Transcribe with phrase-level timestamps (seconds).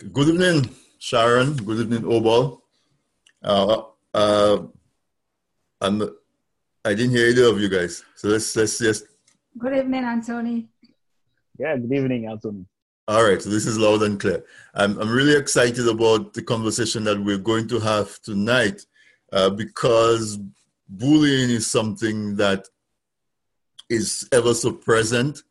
[0.00, 1.56] Good evening, Sharon.
[1.56, 2.62] Good evening, Obal.
[3.44, 3.82] Uh,
[4.14, 4.62] uh,
[5.78, 6.02] I'm,
[6.82, 8.02] I didn't hear either of you guys.
[8.16, 9.04] So let's let's just.
[9.58, 10.68] Good evening, Anthony.
[11.58, 12.64] Yeah, good evening, Anthony.
[13.08, 14.42] All right, so this is loud and clear.
[14.72, 18.80] I'm, I'm really excited about the conversation that we're going to have tonight
[19.34, 20.38] uh, because
[20.88, 22.66] bullying is something that
[23.90, 25.42] is ever so present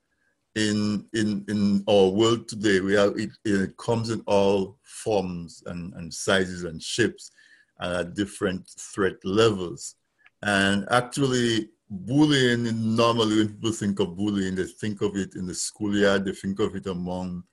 [0.55, 2.79] in in in our world today.
[2.79, 7.31] We have it, it comes in all forms and, and sizes and shapes
[7.79, 9.95] and at different threat levels.
[10.41, 15.55] And actually, bullying normally when people think of bullying, they think of it in the
[15.55, 17.43] schoolyard, they think of it among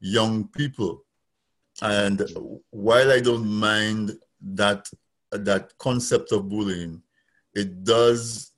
[0.00, 1.04] young people.
[1.82, 2.22] And
[2.70, 4.88] while I don't mind that
[5.32, 7.02] that concept of bullying,
[7.54, 8.52] it does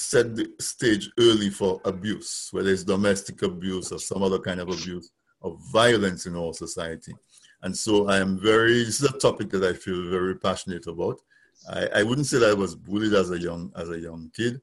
[0.00, 4.68] set the stage early for abuse, whether it's domestic abuse or some other kind of
[4.68, 7.14] abuse or violence in our society.
[7.62, 11.20] And so I am very, this is a topic that I feel very passionate about.
[11.68, 14.60] I, I wouldn't say that I was bullied as a young, as a young kid,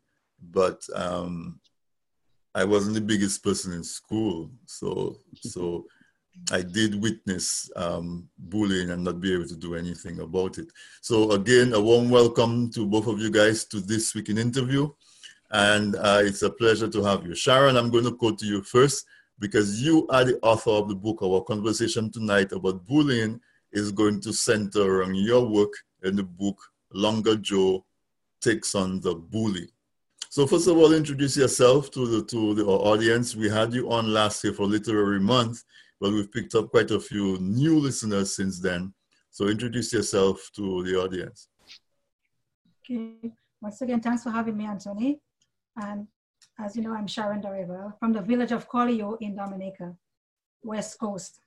[0.52, 1.60] but um,
[2.56, 4.50] I wasn't the biggest person in school.
[4.66, 5.86] So, so
[6.52, 10.72] I did witness um, bullying and not be able to do anything about it.
[11.02, 14.90] So again, a warm welcome to both of you guys to this week in interview.
[15.52, 17.34] And uh, it's a pleasure to have you.
[17.34, 19.06] Sharon, I'm going to go to you first
[19.40, 21.22] because you are the author of the book.
[21.22, 23.40] Our conversation tonight about bullying
[23.72, 26.58] is going to center on your work in the book,
[26.94, 27.86] Longer Joe
[28.42, 29.70] Takes on the Bully.
[30.30, 33.36] So first of all, introduce yourself to the to the audience.
[33.36, 35.64] We had you on last year for Literary Month,
[36.00, 38.94] but we've picked up quite a few new listeners since then.
[39.32, 41.48] So introduce yourself to the audience.
[42.84, 43.32] Okay.
[43.62, 45.20] Once again, thanks for having me, Anthony.
[45.78, 46.08] And
[46.60, 49.96] as you know, I'm Sharon Dariva from the village of Colihaut in Dominica,
[50.64, 51.40] West Coast.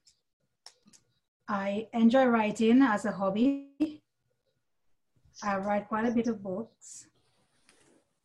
[1.48, 4.02] I enjoy writing as a hobby.
[5.42, 7.06] I write quite a bit of books.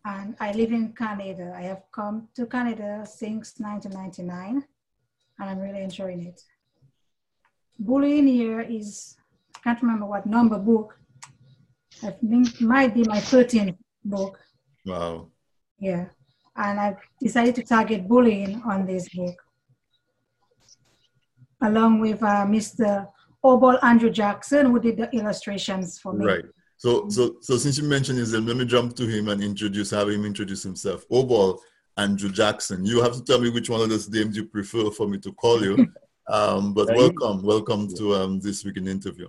[0.06, 1.54] And I live in Canada.
[1.58, 4.64] I have come to Canada since 1999,
[5.40, 6.44] and I'm really enjoying it.
[7.80, 9.18] Bullying here is,
[9.56, 11.00] I can't remember what number book.
[12.04, 14.40] I think it might be my 13th book.
[14.86, 15.30] Wow.
[15.80, 16.06] Yeah.
[16.56, 19.36] And I've decided to target bullying on this book,
[21.62, 23.08] along with uh, Mr.
[23.44, 26.26] Obal Andrew Jackson, who did the illustrations for me.
[26.26, 26.46] Right.
[26.78, 29.92] So, so, so since you mentioned his name, let me jump to him and introduce,
[29.92, 31.06] have him introduce himself.
[31.10, 31.60] Obal
[31.98, 32.86] Andrew Jackson.
[32.86, 35.32] You have to tell me which one of those names you prefer for me to
[35.34, 35.88] call you.
[36.28, 37.48] Um, but Thank welcome, you.
[37.48, 39.28] welcome to um, this week in interview.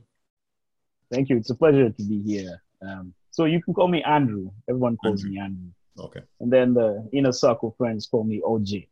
[1.13, 1.37] Thank you.
[1.37, 2.63] It's a pleasure to be here.
[2.81, 4.51] Um, so you can call me Andrew.
[4.67, 5.31] Everyone calls Andrew.
[5.31, 5.69] me Andrew.
[5.99, 6.21] Okay.
[6.41, 8.87] And then the inner circle friends call me OG.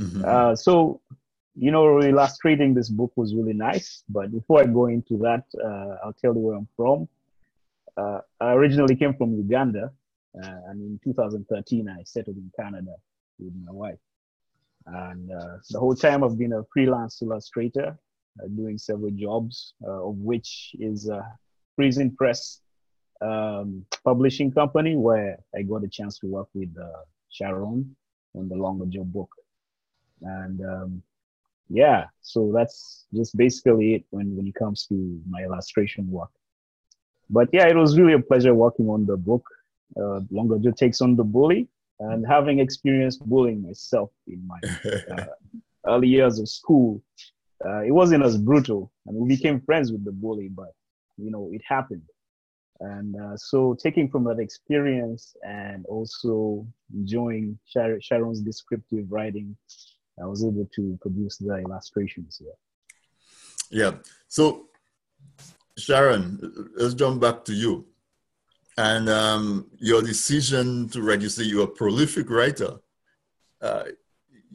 [0.00, 0.24] Mm-hmm.
[0.24, 1.00] Uh, so,
[1.54, 4.02] you know, illustrating this book was really nice.
[4.08, 7.08] But before I go into that, uh, I'll tell you where I'm from.
[7.96, 9.92] Uh, I originally came from Uganda.
[10.42, 12.94] Uh, and in 2013, I settled in Canada
[13.38, 13.98] with my wife.
[14.86, 17.98] And uh, the whole time I've been a freelance illustrator,
[18.38, 21.10] uh, doing several jobs, of which is
[21.76, 22.60] Prison Press
[23.20, 27.96] um, publishing company where I got a chance to work with uh, Sharon
[28.34, 29.30] on the Longer Joe book.
[30.22, 31.02] And um,
[31.68, 36.30] yeah, so that's just basically it when, when it comes to my illustration work.
[37.28, 39.44] But yeah, it was really a pleasure working on the book.
[39.96, 41.68] Uh, Longer Joe takes on the bully
[41.98, 44.60] and having experienced bullying myself in my
[45.10, 45.26] uh,
[45.86, 47.02] early years of school.
[47.64, 50.74] Uh, it wasn't as brutal, and we became friends with the bully, but
[51.16, 52.02] you know it happened
[52.80, 59.56] and uh, so, taking from that experience and also enjoying Shar- Sharon's descriptive writing,
[60.22, 62.52] I was able to produce the illustrations here.
[63.70, 63.98] Yeah.
[64.28, 64.66] So,
[65.78, 67.86] Sharon, let's jump back to you.
[68.78, 72.76] And um, your decision to register, you're a prolific writer.
[73.60, 73.84] Uh,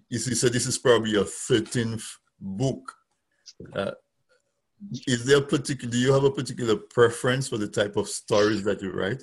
[0.10, 2.04] you said this is probably your 13th
[2.40, 2.94] book.
[3.74, 3.92] Uh,
[5.08, 8.64] is there a particular do you have a particular preference for the type of stories
[8.64, 9.22] that you write?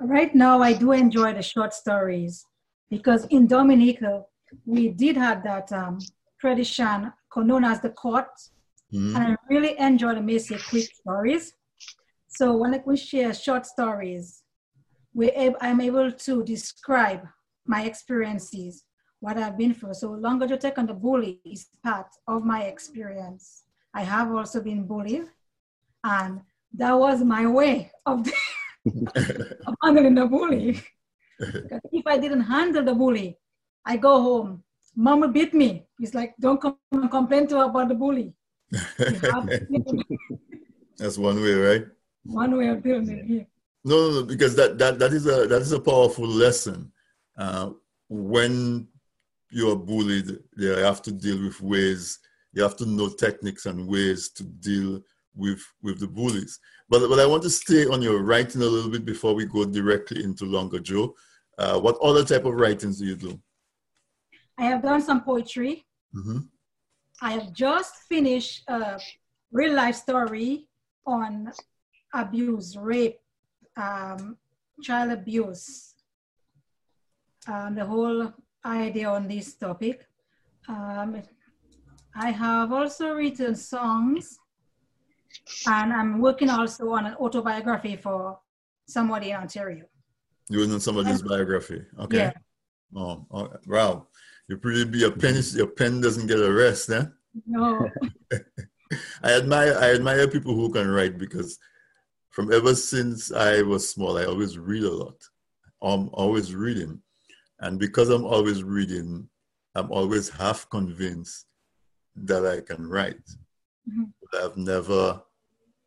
[0.00, 2.44] Right now i do enjoy the short stories
[2.90, 4.22] because in dominica
[4.64, 5.98] we did have that um,
[6.40, 8.30] tradition known as the court.
[8.92, 9.16] Mm-hmm.
[9.16, 11.52] and i really enjoy the Macy quick stories.
[12.28, 14.42] So when we share short stories
[15.14, 15.26] we
[15.60, 17.22] i'm able to describe
[17.66, 18.84] my experiences
[19.20, 19.94] what I've been through.
[19.94, 23.64] So longer to take on the bully is part of my experience.
[23.94, 25.26] I have also been bullied,
[26.04, 26.40] and
[26.74, 28.26] that was my way of,
[29.16, 30.82] of handling the bully.
[31.38, 33.38] if I didn't handle the bully,
[33.84, 34.64] I go home
[34.98, 35.86] Mama beat me.
[36.00, 38.34] It's like, don't come and complain to her about the bully.
[40.98, 41.86] That's one way, right?
[42.24, 43.24] One way of doing it.
[43.24, 43.44] Yeah.
[43.84, 46.90] No, no, no, because that, that, that is a that is a powerful lesson.
[47.36, 47.70] Uh,
[48.08, 48.88] when
[49.50, 52.18] you are bullied, you have to deal with ways.
[52.52, 55.00] You have to know techniques and ways to deal
[55.34, 56.58] with with the bullies.
[56.88, 59.64] But but I want to stay on your writing a little bit before we go
[59.64, 61.14] directly into Longer Joe.
[61.58, 63.40] Uh, what other type of writings do you do?
[64.56, 65.84] I have done some poetry.
[66.14, 66.38] Mm-hmm.
[67.20, 69.00] I have just finished a
[69.52, 70.68] real life story
[71.06, 71.52] on
[72.14, 73.18] abuse, rape,
[73.76, 74.36] um,
[74.82, 75.94] child abuse,
[77.46, 78.32] um, the whole
[78.64, 80.06] idea on this topic.
[80.68, 81.22] Um,
[82.14, 84.38] I have also written songs,
[85.66, 88.38] and I'm working also on an autobiography for
[88.86, 89.84] somebody in Ontario.
[90.48, 92.16] You're in somebody's biography, okay?
[92.16, 92.32] Yeah.
[92.96, 94.06] Oh, oh, wow.
[94.48, 95.40] You pretty be a pen.
[95.54, 97.04] Your pen doesn't get a rest, eh?
[97.46, 97.88] No.
[99.22, 99.76] I admire.
[99.78, 101.58] I admire people who can write because,
[102.30, 105.22] from ever since I was small, I always read a lot.
[105.82, 107.00] I'm always reading,
[107.60, 109.28] and because I'm always reading,
[109.74, 111.46] I'm always half convinced
[112.16, 113.26] that I can write.
[113.88, 114.04] Mm-hmm.
[114.22, 115.20] But I've never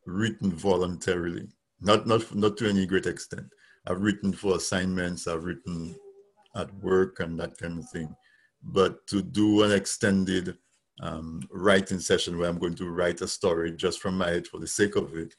[0.05, 1.47] written voluntarily,
[1.79, 3.47] not not not to any great extent.
[3.87, 5.27] I've written for assignments.
[5.27, 5.95] I've written
[6.55, 8.15] at work and that kind of thing
[8.63, 10.57] but to do an extended
[11.01, 14.59] um, writing session where I'm going to write a story just from my head for
[14.59, 15.33] the sake of it,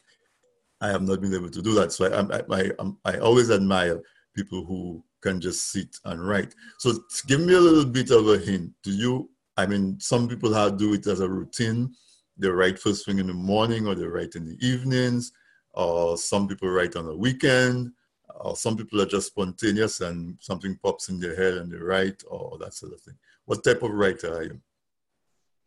[0.80, 1.92] I have not been able to do that.
[1.92, 4.00] So I, I, I, I always admire
[4.34, 6.54] people who can just sit and write.
[6.78, 6.92] So
[7.26, 8.72] give me a little bit of a hint.
[8.82, 11.94] Do you, I mean, some people have do it as a routine.
[12.36, 15.32] They write first thing in the morning or they write in the evenings,
[15.74, 17.92] or some people write on the weekend
[18.40, 22.22] or some people are just spontaneous and something pops in their head and they write
[22.28, 23.14] or that sort of thing.
[23.44, 24.60] What type of writer are you?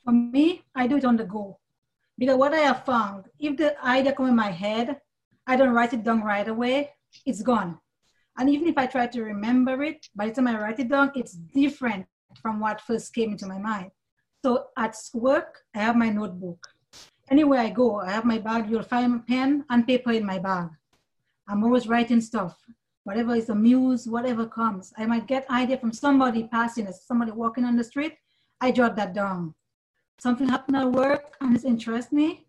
[0.03, 1.59] For me, I do it on the go.
[2.17, 4.99] Because what I have found, if the idea come in my head,
[5.47, 6.91] I don't write it down right away,
[7.25, 7.77] it's gone.
[8.37, 11.11] And even if I try to remember it, by the time I write it down,
[11.15, 12.05] it's different
[12.41, 13.91] from what first came into my mind.
[14.43, 16.67] So at work, I have my notebook.
[17.31, 18.69] Anywhere I go, I have my bag.
[18.69, 20.69] You'll find a pen and paper in my bag.
[21.47, 22.57] I'm always writing stuff.
[23.03, 24.93] Whatever is a muse, whatever comes.
[24.97, 28.17] I might get idea from somebody passing us, somebody walking on the street.
[28.61, 29.53] I jot that down.
[30.17, 32.47] Something happened at work and it interests me.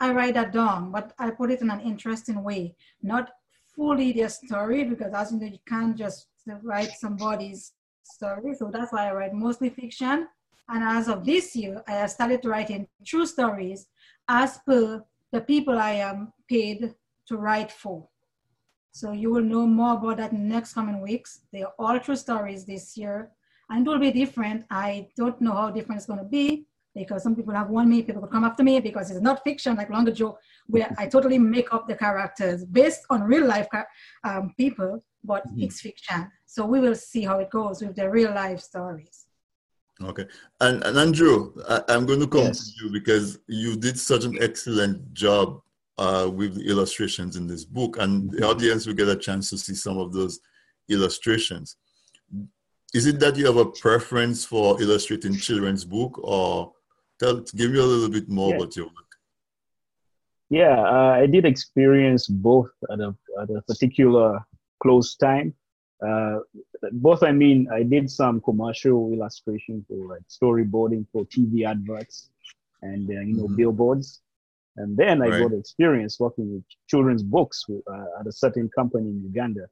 [0.00, 3.30] I write that down, but I put it in an interesting way, not
[3.74, 6.26] fully their story, because as you know, you can't just
[6.62, 7.72] write somebody's
[8.02, 8.54] story.
[8.54, 10.28] So that's why I write mostly fiction.
[10.68, 13.88] And as of this year, I started writing true stories
[14.28, 16.94] as per the people I am paid
[17.28, 18.08] to write for.
[18.92, 21.40] So you will know more about that in the next coming weeks.
[21.52, 23.30] They are all true stories this year.
[23.68, 24.64] And it will be different.
[24.70, 28.02] I don't know how different it's going to be because some people have won me,
[28.02, 31.38] people will come after me because it's not fiction like Longer Joe, where I totally
[31.38, 33.68] make up the characters based on real life
[34.24, 35.62] um, people, but mm-hmm.
[35.62, 36.30] it's fiction.
[36.46, 39.26] So we will see how it goes with the real life stories.
[40.02, 40.26] Okay.
[40.60, 42.74] And, and Andrew, I, am going to come yes.
[42.74, 45.60] to you because you did such an excellent job
[45.98, 48.46] uh, with the illustrations in this book, and the mm-hmm.
[48.46, 50.40] audience will get a chance to see some of those
[50.88, 51.76] illustrations.
[52.94, 56.72] Is it that you have a preference for illustrating children's book, or
[57.20, 58.56] tell, give me a little bit more yeah.
[58.56, 59.10] about your work?
[60.48, 64.40] Yeah, uh, I did experience both at a, at a particular
[64.82, 65.54] close time.
[66.04, 66.38] Uh,
[66.92, 72.30] both, I mean, I did some commercial illustration for like storyboarding for TV adverts
[72.82, 73.56] and uh, you know mm-hmm.
[73.56, 74.22] billboards.
[74.76, 75.42] And then I right.
[75.42, 79.66] got experience working with children's books with, uh, at a certain company in Uganda.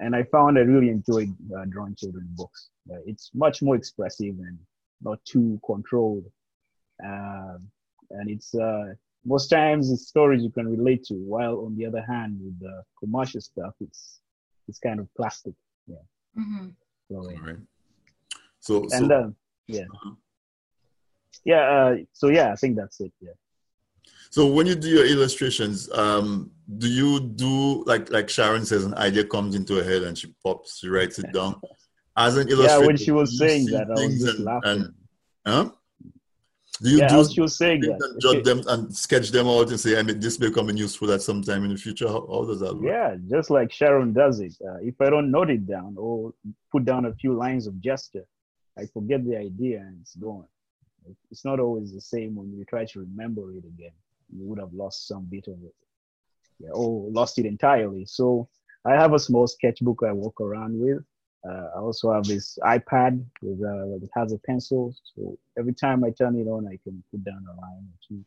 [0.00, 2.68] And I found I really enjoyed uh, drawing children's books.
[2.90, 4.58] Uh, it's much more expressive and
[5.02, 6.24] not too controlled.
[7.02, 7.70] Um,
[8.10, 12.02] and it's uh, most times it's stories you can relate to, while on the other
[12.02, 14.20] hand, with the commercial stuff, it's
[14.68, 15.54] it's kind of plastic.
[15.86, 15.96] Yeah.
[16.38, 16.68] Mm-hmm.
[17.10, 17.38] So, yeah.
[17.40, 17.56] Right.
[18.60, 19.30] So, and so, uh,
[19.66, 19.82] yeah.
[19.82, 20.10] Uh-huh.
[21.44, 21.60] Yeah.
[21.60, 23.12] Uh, so yeah, I think that's it.
[23.20, 23.32] Yeah.
[24.30, 28.94] So when you do your illustrations, um, do you do like like Sharon says, an
[28.94, 31.60] idea comes into her head and she pops, she writes it down.
[32.16, 34.70] As an illustrator, yeah, when she was saying that, I was just and, laughing.
[34.70, 34.94] And,
[35.46, 35.70] huh?
[36.82, 38.00] Do you yeah, do was saying that.
[38.00, 40.76] And jot them and sketch them out and say, I mean, this may come in
[40.76, 42.08] useful at some time in the future.
[42.08, 42.84] How, how does that work?
[42.84, 44.54] Yeah, just like Sharon does it.
[44.60, 46.34] Uh, if I don't note it down or
[46.72, 48.24] put down a few lines of gesture,
[48.76, 50.46] I forget the idea and it's gone.
[51.30, 53.92] It's not always the same when you try to remember it again
[54.34, 55.74] you would have lost some bit of it.
[56.58, 58.04] Yeah, or lost it entirely.
[58.06, 58.48] So
[58.84, 61.02] I have a small sketchbook I walk around with.
[61.48, 64.94] Uh, I also have this iPad with uh, that has a pencil.
[65.14, 68.24] So every time I turn it on, I can put down a line or two.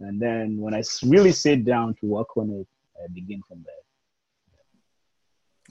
[0.00, 2.66] And then when I really sit down to work on it,
[3.02, 3.74] I begin from there.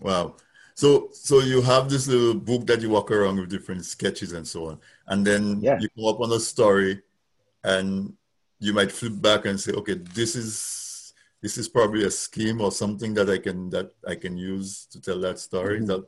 [0.01, 0.35] Wow.
[0.75, 4.47] So so you have this little book that you walk around with different sketches and
[4.47, 4.79] so on.
[5.07, 5.79] And then yeah.
[5.79, 7.01] you come up on a story
[7.63, 8.13] and
[8.59, 12.71] you might flip back and say, okay, this is this is probably a scheme or
[12.71, 15.77] something that I can that I can use to tell that story.
[15.77, 15.87] Mm-hmm.
[15.87, 16.05] That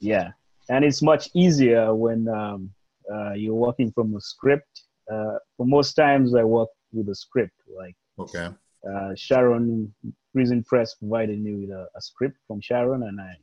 [0.00, 0.30] yeah,
[0.68, 2.70] and it's much easier when um,
[3.12, 4.84] uh, you're working from a script.
[5.10, 7.54] Uh, for most times, I work with a script.
[7.76, 8.48] Like okay,
[8.88, 9.94] uh, Sharon
[10.32, 13.34] Prison Press provided me with a, a, script from Sharon, and I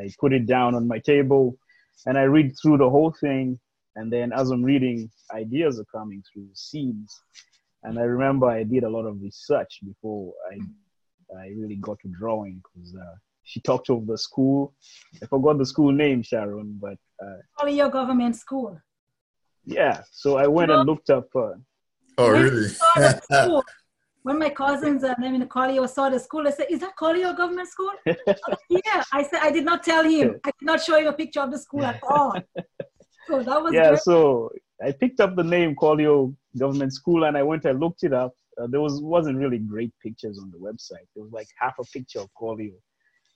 [0.00, 1.58] I put it down on my table,
[2.06, 3.58] and I read through the whole thing.
[3.96, 7.18] And then as I'm reading, ideas are coming through scenes.
[7.82, 10.58] And I remember I did a lot of research before I
[11.34, 14.74] I really got to drawing because uh, she talked of the school.
[15.22, 18.78] I forgot the school name, Sharon, but uh, your government school.
[19.64, 21.28] Yeah, so I went and looked up.
[21.34, 21.54] Uh,
[22.18, 22.68] oh, really?
[23.32, 23.64] School,
[24.22, 27.36] when my cousins and I mean Colihaut saw the school, I said, "Is that Colihaut
[27.36, 30.40] government school?" yeah, I said I did not tell him.
[30.44, 32.32] I did not show him a picture of the school at all.
[33.28, 33.88] So that was yeah.
[33.88, 34.00] Great.
[34.00, 34.50] So
[34.84, 38.32] I picked up the name Colihaut Government School and I went and looked it up.
[38.60, 41.06] Uh, there was wasn't really great pictures on the website.
[41.14, 42.82] There was like half a picture of Colihaut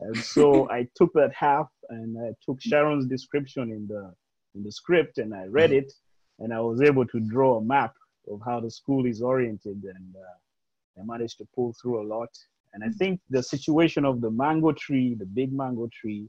[0.01, 4.13] and so I took that half and I took Sharon's description in the
[4.55, 5.93] in the script and I read it
[6.41, 7.95] and I was able to draw a map
[8.29, 12.31] of how the school is oriented and uh, I managed to pull through a lot.
[12.73, 16.29] And I think the situation of the mango tree, the big mango tree,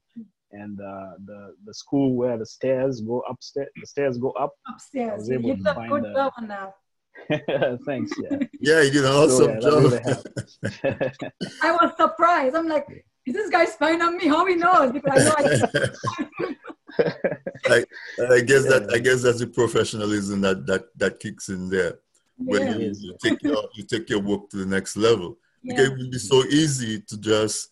[0.51, 4.51] and uh, the the school where the stairs go upstairs, the stairs go up.
[4.67, 5.11] Upstairs.
[5.11, 6.73] I was able you to find good job on that.
[7.85, 8.11] Thanks.
[8.19, 8.37] Yeah.
[8.59, 10.23] Yeah, you did an awesome so, yeah, job.
[10.63, 11.11] Really
[11.63, 12.55] I was surprised.
[12.55, 14.27] I'm like, is this guy spying on me?
[14.27, 14.91] How he knows?
[14.91, 16.55] Because I know
[17.67, 17.85] I,
[18.29, 21.99] I, guess that I guess that's the professionalism that that that kicks in there
[22.37, 22.75] when yeah.
[22.77, 25.37] you, you, take your you take your work to the next level.
[25.63, 25.75] Yeah.
[25.75, 27.69] Because it would be so easy to just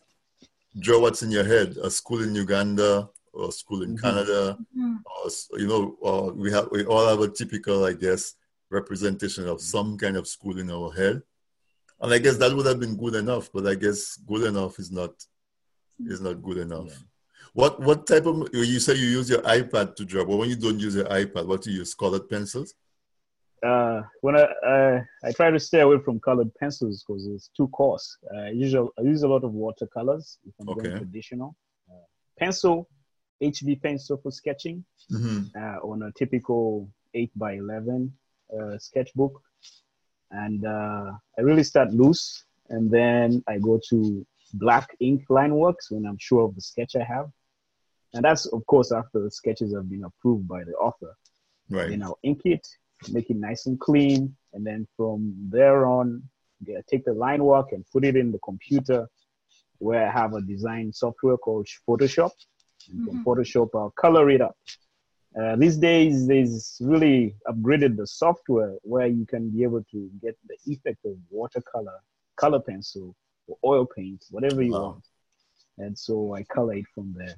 [0.80, 1.78] draw what's in your head.
[1.84, 4.06] A school in Uganda or a school in mm-hmm.
[4.06, 4.96] Canada, mm-hmm.
[5.06, 8.36] or you know, or we have we all have a typical, I guess,
[8.70, 11.22] representation of some kind of school in our head.
[12.02, 14.92] And I guess that would have been good enough, but I guess good enough is
[14.92, 15.12] not
[16.06, 16.88] is not good enough.
[16.88, 16.96] Yeah.
[17.54, 20.56] What what type of you say you use your iPad to draw, but when you
[20.56, 21.94] don't use your iPad, what do you use?
[21.94, 22.76] Colored pencils?
[23.66, 27.68] Uh, when I uh, I try to stay away from colored pencils because it's too
[27.70, 28.18] coarse.
[28.34, 30.90] Uh, I use I use a lot of watercolors if I'm okay.
[30.90, 31.56] going traditional.
[31.90, 32.06] Uh,
[32.38, 32.88] pencil,
[33.42, 35.48] HB pencil for sketching mm-hmm.
[35.58, 38.14] uh, on a typical eight by eleven
[38.58, 39.42] uh, sketchbook,
[40.32, 45.92] and uh, I really start loose, and then I go to black ink line works
[45.92, 47.30] when I'm sure of the sketch I have.
[48.14, 51.16] And that's, of course, after the sketches have been approved by the author.
[51.70, 51.90] Right.
[51.90, 52.68] Then I'll ink it,
[53.12, 54.36] make it nice and clean.
[54.54, 56.24] And then from there on,
[56.88, 59.08] take the line work and put it in the computer
[59.78, 62.32] where I have a design software called Photoshop.
[62.90, 63.30] And from mm-hmm.
[63.30, 64.58] Photoshop, I'll color it up.
[65.40, 70.36] Uh, these days, there's really upgraded the software where you can be able to get
[70.48, 72.00] the effect of watercolor,
[72.36, 73.16] color pencil,
[73.50, 74.82] or oil paint, whatever you wow.
[74.82, 75.08] want.
[75.78, 77.36] And so I color it from there.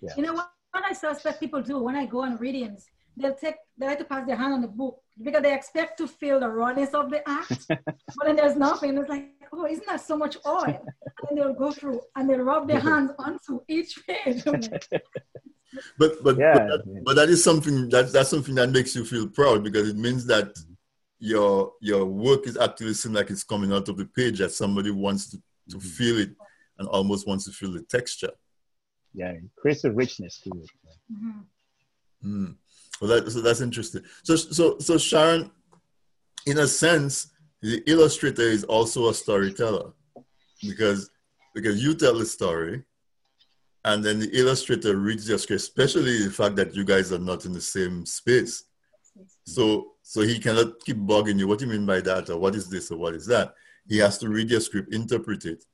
[0.00, 0.10] Yeah.
[0.16, 3.56] You know what, what I suspect people do when I go on readings, they'll take
[3.76, 6.48] they like to pass their hand on the book because they expect to feel the
[6.48, 7.66] rawness of the act.
[7.68, 8.96] but then there's nothing.
[8.96, 10.64] It's like, oh, isn't that so much oil?
[10.64, 14.44] And then they'll go through and they'll rub their hands onto each page.
[15.98, 16.54] but but, yeah.
[16.54, 19.88] but, that, but that is something that that's something that makes you feel proud because
[19.88, 20.56] it means that
[21.20, 24.90] your your work is actually seem like it's coming out of the page that somebody
[24.90, 25.36] wants to,
[25.68, 25.88] to mm-hmm.
[25.88, 26.30] feel it
[26.78, 28.30] and almost wants to feel the texture.
[29.12, 30.70] Yeah, it creates a richness to it.
[31.12, 32.44] Mm-hmm.
[32.44, 32.56] Mm.
[33.00, 34.02] Well, that, so that's interesting.
[34.24, 35.50] So so so Sharon,
[36.46, 37.28] in a sense,
[37.60, 39.92] the illustrator is also a storyteller
[40.62, 41.10] because
[41.54, 42.82] because you tell the story
[43.84, 47.44] and then the illustrator reads your script, especially the fact that you guys are not
[47.44, 48.64] in the same space.
[49.54, 51.46] So so he cannot keep bugging you.
[51.46, 52.30] What do you mean by that?
[52.30, 52.90] Or what is this?
[52.90, 53.54] Or what is that?
[53.88, 55.64] He has to read your script, interpret it,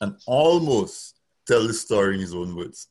[0.00, 2.88] and almost tell the story in his own words.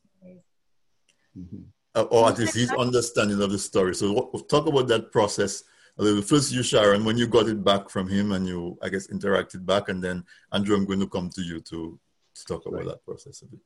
[1.38, 1.64] Mm-hmm.
[1.96, 3.94] Uh, or at least his understanding of the story.
[3.94, 5.64] So what, talk about that process
[5.98, 6.22] a little.
[6.22, 9.66] First, you, Sharon, when you got it back from him and you, I guess, interacted
[9.66, 12.00] back, and then Andrew, I'm going to come to you to,
[12.36, 12.88] to talk about right.
[12.88, 13.60] that process a bit.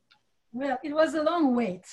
[0.51, 1.85] Well, it was a long wait.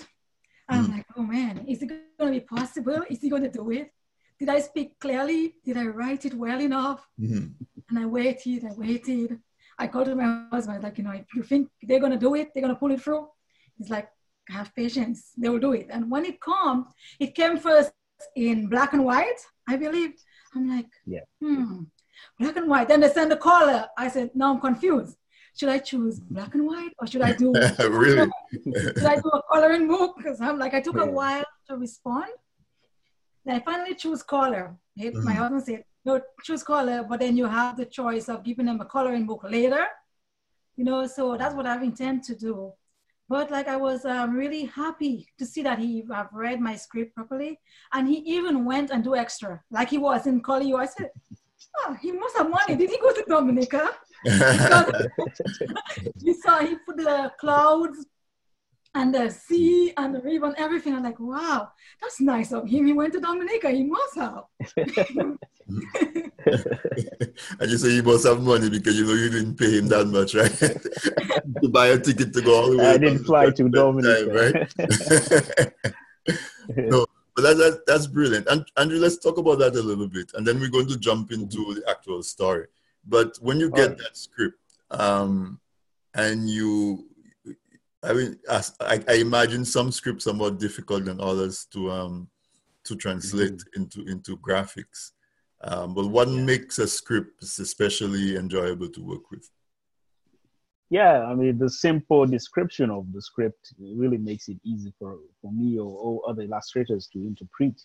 [0.68, 0.96] I'm mm.
[0.96, 1.88] like, oh man, is it
[2.18, 3.02] going to be possible?
[3.10, 3.92] Is he going to do it?
[4.44, 5.54] Did I speak clearly?
[5.64, 7.08] Did I write it well enough?
[7.18, 7.46] Mm-hmm.
[7.88, 9.38] And I waited, I waited.
[9.78, 12.50] I called my husband, like, you know, if you think they're going to do it,
[12.52, 13.26] they're going to pull it through.
[13.78, 14.06] He's like,
[14.50, 15.32] have patience.
[15.38, 15.86] They will do it.
[15.88, 17.92] And when it come, it came first
[18.36, 20.12] in black and white, I believe.
[20.54, 21.20] I'm like, yeah.
[21.40, 21.84] hmm,
[22.38, 22.88] black and white.
[22.88, 23.86] Then they send the color.
[23.96, 25.16] I said, no, I'm confused.
[25.56, 28.28] Should I choose black and white or should I do really?
[28.62, 30.18] should I do a coloring book?
[30.18, 32.30] Because I'm like, I took a while to respond.
[33.48, 34.76] I finally choose color.
[34.98, 35.24] Mm-hmm.
[35.24, 38.80] My husband said, no, choose color, but then you have the choice of giving them
[38.80, 39.86] a coloring book later.
[40.76, 42.72] You know, so that's what I intend to do.
[43.28, 47.14] But like I was um, really happy to see that he have read my script
[47.14, 47.58] properly,
[47.92, 50.80] and he even went and do extra, like he was in Colihaut.
[50.80, 51.10] I said,
[51.78, 52.76] "Oh, he must have money.
[52.76, 53.92] Did he go to Dominica?"
[56.20, 58.04] you saw he put the clouds
[58.94, 60.94] and the sea and the river and everything.
[60.94, 61.70] I'm like, wow,
[62.00, 62.86] that's nice of him.
[62.86, 63.70] He went to Dominica.
[63.70, 64.44] He must have.
[67.60, 70.06] and you say he must have money because you know you didn't pay him that
[70.06, 70.52] much, right?
[71.62, 72.86] to buy a ticket to go all the way.
[72.86, 75.72] I didn't fly to Dominica, time, right?
[76.76, 78.46] no, but that, that, that's brilliant.
[78.48, 81.32] And Andrew, let's talk about that a little bit, and then we're going to jump
[81.32, 82.66] into the actual story.
[83.06, 83.98] But when you get right.
[83.98, 84.58] that script,
[84.90, 85.60] um,
[86.14, 87.08] and you
[88.04, 92.28] I mean, I, I, imagine some scripts are more difficult than others to um,
[92.84, 93.82] to translate mm-hmm.
[93.82, 95.12] into into graphics.
[95.62, 96.40] Um, but what yeah.
[96.40, 99.49] makes a script especially enjoyable to work with?
[100.90, 105.50] Yeah, I mean, the simple description of the script really makes it easy for, for
[105.50, 107.80] me or, or other illustrators to interpret.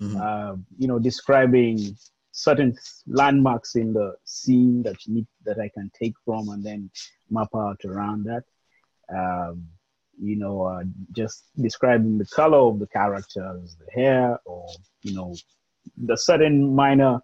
[0.00, 0.16] Mm-hmm.
[0.16, 1.96] Uh, you know, describing
[2.32, 2.74] certain
[3.06, 6.90] landmarks in the scene that you need that I can take from and then
[7.30, 8.44] map out around that
[9.14, 9.66] um,
[10.20, 14.68] you know, uh, just describing the color of the characters, the hair, or
[15.02, 15.34] you know,
[15.96, 17.20] the certain minor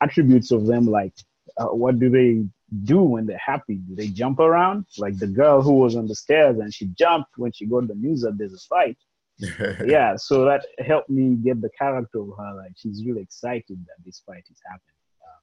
[0.00, 1.14] attributes of them, like
[1.56, 2.44] uh, what do they
[2.84, 3.76] do when they're happy?
[3.76, 4.86] Do they jump around?
[4.98, 7.94] Like the girl who was on the stairs and she jumped when she got the
[7.94, 8.98] news that there's a fight.
[9.86, 12.54] yeah, so that helped me get the character of her.
[12.56, 14.96] Like she's really excited that this fight is happening.
[15.22, 15.42] Um,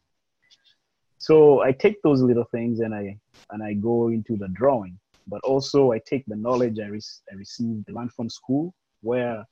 [1.17, 3.17] so I take those little things and I
[3.51, 7.35] and I go into the drawing but also I take the knowledge I, re- I
[7.35, 9.43] received, learned from school, where,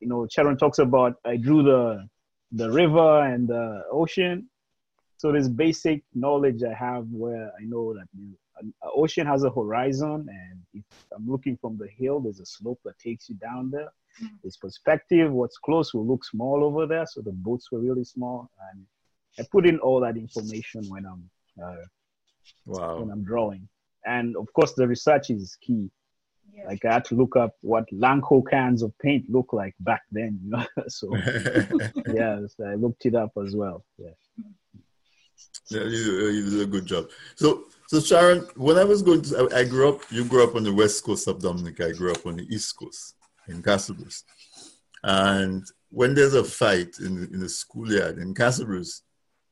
[0.00, 2.06] you know, Sharon talks about I drew the
[2.52, 4.48] the river and the ocean.
[5.18, 8.36] So this basic knowledge I have where I know that the
[8.94, 12.98] ocean has a horizon, and if I'm looking from the hill, there's a slope that
[12.98, 13.90] takes you down there.
[14.22, 14.36] Mm-hmm.
[14.42, 15.32] There's perspective.
[15.32, 18.84] What's close will look small over there, so the boats were really small, and
[19.38, 21.28] I put in all that information when I'm
[21.62, 21.84] uh,
[22.66, 23.00] wow.
[23.00, 23.68] when I'm drawing
[24.06, 25.90] and of course the research is key.
[26.52, 26.68] Yeah.
[26.68, 30.40] like i had to look up what Lancôme cans of paint look like back then
[30.42, 30.64] you know?
[30.88, 31.14] So
[32.14, 34.16] yeah so i looked it up as well yeah.
[35.68, 37.10] Yeah you, you did a good job.
[37.34, 40.54] So so sharon when i was going to i, I grew up you grew up
[40.54, 43.16] on the west coast of dominica i grew up on the east coast
[43.48, 44.22] in Castlebruce.
[45.02, 49.02] and when there's a fight in, in the schoolyard in Castlebruce,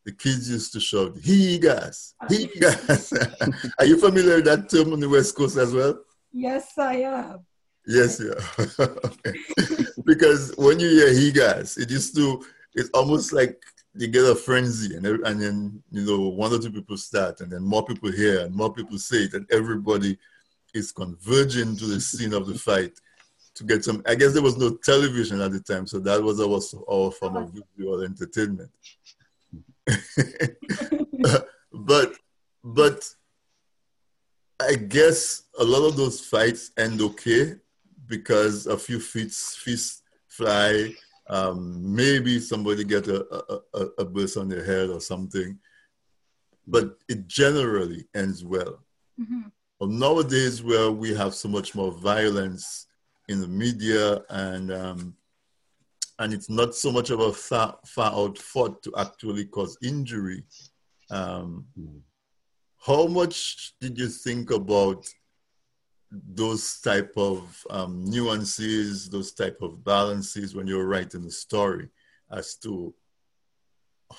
[0.05, 3.13] the kids used to shout, he gas, he gas.
[3.79, 5.99] Are you familiar with that term on the West Coast as well?
[6.33, 7.47] Yes, I am.
[7.87, 8.87] Yes, yeah.
[10.05, 13.63] because when you hear he gas, it used to, it's almost like
[13.95, 17.53] you get a frenzy and, and then, you know, one or two people start and
[17.53, 20.19] then more people hear and more people say it and everybody
[20.75, 22.93] is converging to the scene of the fight
[23.55, 26.41] to get some, I guess there was no television at the time, so that was
[26.41, 26.61] our,
[26.93, 27.61] our form of uh-huh.
[27.77, 28.71] visual entertainment.
[31.73, 32.15] but
[32.63, 33.15] but
[34.61, 37.55] I guess a lot of those fights end okay
[38.07, 40.95] because a few fists fists fly.
[41.29, 43.25] Um, maybe somebody get a,
[43.75, 45.59] a, a burst on their head or something,
[46.67, 48.85] but it generally ends well.
[49.19, 49.49] Mm-hmm.
[49.81, 52.87] But nowadays, where we have so much more violence
[53.29, 55.17] in the media and um,
[56.19, 60.45] and it's not so much of a far, far out thought to actually cause injury.
[61.11, 62.01] Um, mm.
[62.85, 65.07] How much did you think about
[66.11, 71.89] those type of um, nuances, those type of balances when you're writing the story,
[72.31, 72.95] as to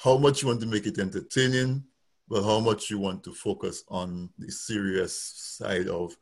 [0.03, 1.83] how much you want to make it entertaining,
[2.27, 5.17] but how much you want to focus on the serious
[5.57, 6.15] side of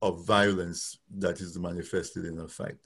[0.00, 2.76] of violence that is manifested in a fight?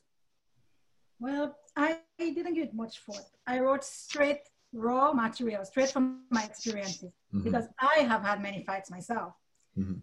[1.18, 3.26] Well, I didn't give it much thought.
[3.46, 4.40] I wrote straight
[4.72, 7.42] raw material, straight from my experiences, mm-hmm.
[7.42, 9.34] because I have had many fights myself.
[9.78, 9.94] Mm-hmm.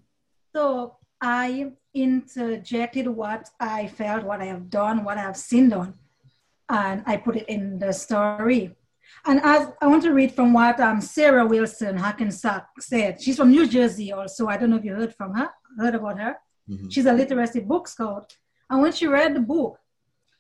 [0.56, 5.96] So I interjected what I felt, what I have done, what I have seen done,
[6.70, 8.76] and I put it in the story.
[9.26, 13.22] And as I want to read from what um, Sarah Wilson Hackensack said.
[13.22, 14.48] She's from New Jersey also.
[14.48, 16.38] I don't know if you heard from her, heard about her.
[16.70, 16.90] Mm-hmm.
[16.90, 18.36] She's a literacy book scout
[18.70, 19.80] And when she read the book,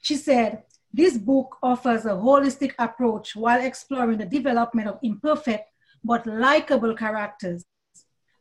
[0.01, 5.69] she said, This book offers a holistic approach while exploring the development of imperfect
[6.03, 7.65] but likable characters.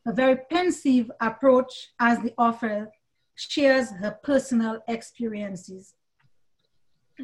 [0.06, 2.90] A very pensive approach as the author
[3.36, 5.94] shares her personal experiences.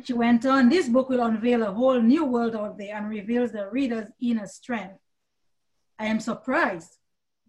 [0.04, 3.52] She went on, this book will unveil a whole new world out there and reveals
[3.52, 5.00] the reader's inner strength.
[5.98, 6.98] I am surprised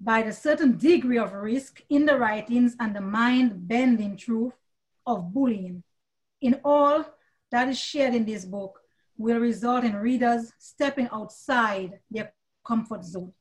[0.02, 4.54] by the certain degree of risk in the writings and the mind bending truth
[5.06, 5.84] of bullying.
[6.42, 7.06] In all
[7.52, 8.80] that is shared in this book
[9.18, 12.34] will result in readers stepping outside their
[12.66, 13.34] comfort zone.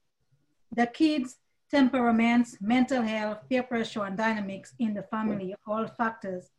[0.75, 1.37] The kids'
[1.71, 6.51] temperaments, mental health, peer pressure, and dynamics in the family all factors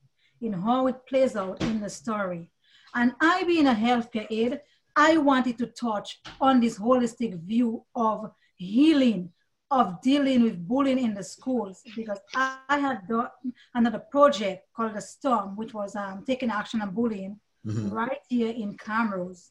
[0.41, 2.49] in how it plays out in the story.
[2.95, 4.61] And I, being a healthcare aide,
[4.95, 9.31] I wanted to touch on this holistic view of healing,
[9.71, 13.29] of dealing with bullying in the schools, because I, I had done
[13.75, 17.89] another project called The Storm, which was um, taking action on bullying mm-hmm.
[17.89, 19.49] right here in Camrose.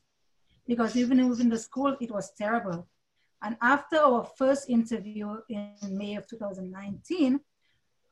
[0.67, 2.87] Because even within the school, it was terrible.
[3.43, 7.41] And after our first interview in May of 2019,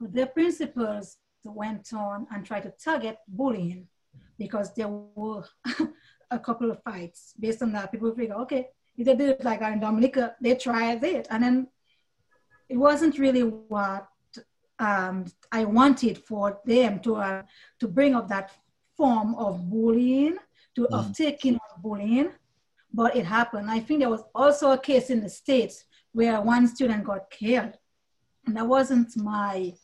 [0.00, 3.88] the principals went on and tried to target bullying
[4.38, 5.44] because there were
[6.30, 7.34] a couple of fights.
[7.38, 10.54] Based on that, people figure, okay, if they did it like I'm in Dominica, they
[10.54, 11.26] tried it.
[11.30, 11.68] And then
[12.68, 14.08] it wasn't really what
[14.78, 17.42] um, I wanted for them to, uh,
[17.80, 18.52] to bring up that
[18.96, 20.36] form of bullying,
[20.74, 20.98] to mm.
[20.98, 22.30] of taking bullying,
[22.92, 23.70] but it happened.
[23.70, 27.74] I think there was also a case in the States where one student got killed.
[28.46, 29.74] And that wasn't my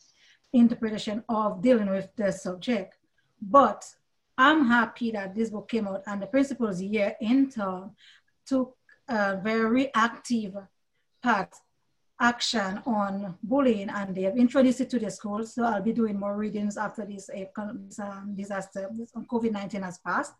[0.51, 2.97] interpretation of dealing with the subject.
[3.41, 3.85] But
[4.37, 7.91] I'm happy that this book came out and the principals here in town
[8.45, 8.75] took
[9.07, 10.55] a very active
[11.21, 11.53] part
[12.19, 15.55] action on bullying and they have introduced it to the schools.
[15.55, 17.29] So I'll be doing more readings after this
[17.99, 20.33] um, disaster on COVID-19 has passed.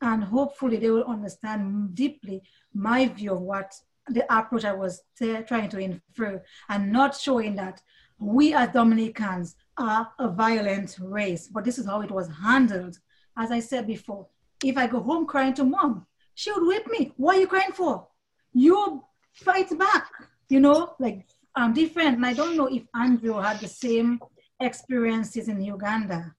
[0.00, 2.42] And hopefully they will understand deeply
[2.72, 3.74] my view of what
[4.08, 7.82] the approach I was t- trying to infer and not showing that
[8.18, 12.98] we as Dominicans are a violent race, but this is how it was handled.
[13.36, 14.26] As I said before,
[14.64, 17.12] if I go home crying to mom, she would whip me.
[17.16, 18.08] What are you crying for?
[18.52, 20.10] You fight back,
[20.48, 22.16] you know, like I'm different.
[22.16, 24.20] And I don't know if Andrew had the same
[24.60, 26.34] experiences in Uganda.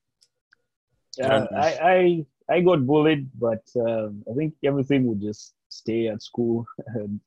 [1.18, 6.22] Yeah, I, I, I got bullied, but um, I think everything would just stay at
[6.22, 7.20] school and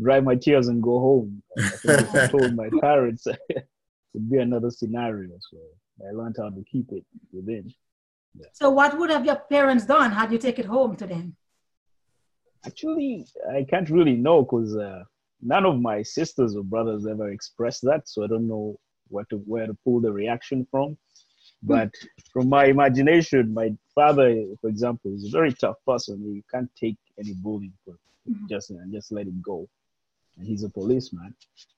[0.00, 1.42] dry my tears and go home.
[1.88, 3.26] I, I told my parents
[4.14, 5.30] would be another scenario.
[5.50, 5.58] So
[6.06, 7.72] I learned how to keep it within.
[8.38, 8.46] Yeah.
[8.52, 11.36] So what would have your parents done had you take it home to them?
[12.64, 15.02] Actually, I can't really know because uh,
[15.42, 19.36] none of my sisters or brothers ever expressed that, so I don't know where to
[19.38, 20.96] where to pull the reaction from.
[21.62, 21.90] But
[22.32, 26.22] from my imagination, my father, for example, is a very tough person.
[26.22, 27.92] He can't take any bullying for
[28.28, 28.46] mm-hmm.
[28.48, 29.68] just and just let it go
[30.36, 31.34] And he's a policeman.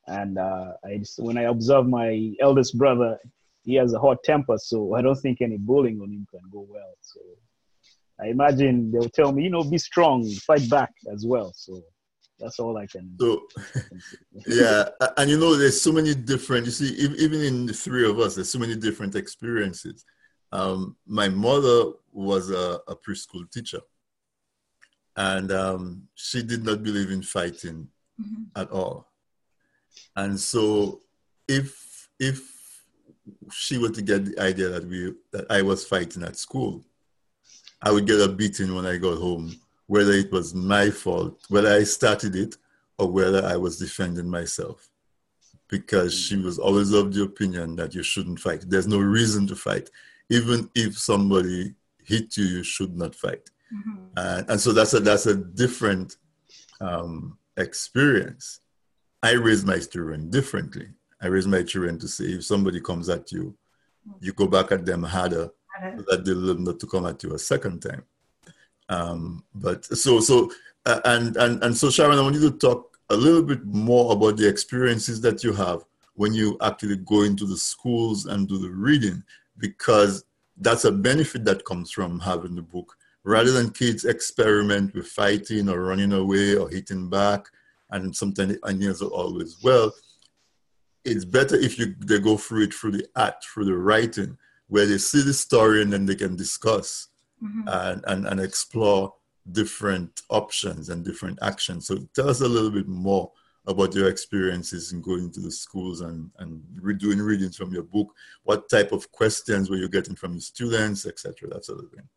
[0.07, 3.19] And uh, I just, when I observe my eldest brother,
[3.65, 6.67] he has a hot temper, so I don't think any bullying on him can go
[6.69, 6.95] well.
[7.01, 7.21] So
[8.21, 11.53] I imagine they'll tell me, you know, be strong, fight back as well.
[11.55, 11.83] So
[12.43, 13.17] that's all I can.
[13.21, 13.43] So,
[14.47, 16.67] yeah, and you know, there's so many different.
[16.67, 20.05] You see, even in the three of us, there's so many different experiences.
[20.51, 23.81] Um, my mother was a, a preschool teacher,
[25.17, 27.89] and um, she did not believe in fighting
[28.21, 28.61] mm-hmm.
[28.61, 29.09] at all.
[30.17, 31.03] And so
[31.49, 32.43] if if
[33.53, 36.85] she were to get the idea that we that I was fighting at school,
[37.81, 39.55] I would get a beating when I got home,
[39.93, 42.57] whether it was my fault, whether I started it,
[42.99, 44.89] or whether I was defending myself.
[45.69, 48.65] Because she was always of the opinion that you shouldn't fight.
[48.67, 49.91] There's no reason to fight.
[50.31, 53.51] Even if somebody hit you, you should not fight.
[53.71, 53.97] Mm-hmm.
[54.17, 56.17] And, and so that's a that's a different
[56.81, 58.61] um, experience.
[59.23, 60.89] I raise my children differently.
[61.21, 63.55] I raise my children to say if somebody comes at you,
[64.21, 65.51] you go back at them harder
[65.97, 68.05] so that they learn not to come at you a second time.
[68.89, 70.51] Um, but so so
[70.87, 74.13] uh, and and and so Sharon, I want you to talk a little bit more
[74.13, 78.59] about the experiences that you have when you actually go into the schools and do
[78.59, 79.23] the reading,
[79.59, 80.25] because
[80.59, 85.69] that's a benefit that comes from having the book rather than kids experiment with fighting
[85.69, 87.47] or running away or hitting back,
[87.91, 89.93] and sometimes the onions are always well.
[91.05, 94.37] It's better if you they go through it through the art, through the writing,
[94.69, 97.09] where they see the story and then they can discuss
[97.43, 97.69] mm-hmm.
[97.69, 99.15] and, and, and explore
[99.51, 101.87] different options and different actions.
[101.87, 103.33] So tell us a little bit more
[103.67, 106.63] about your experiences in going to the schools and, and
[106.99, 108.13] doing readings from your book.
[108.43, 112.09] What type of questions were you getting from the students, etc., that sort of thing?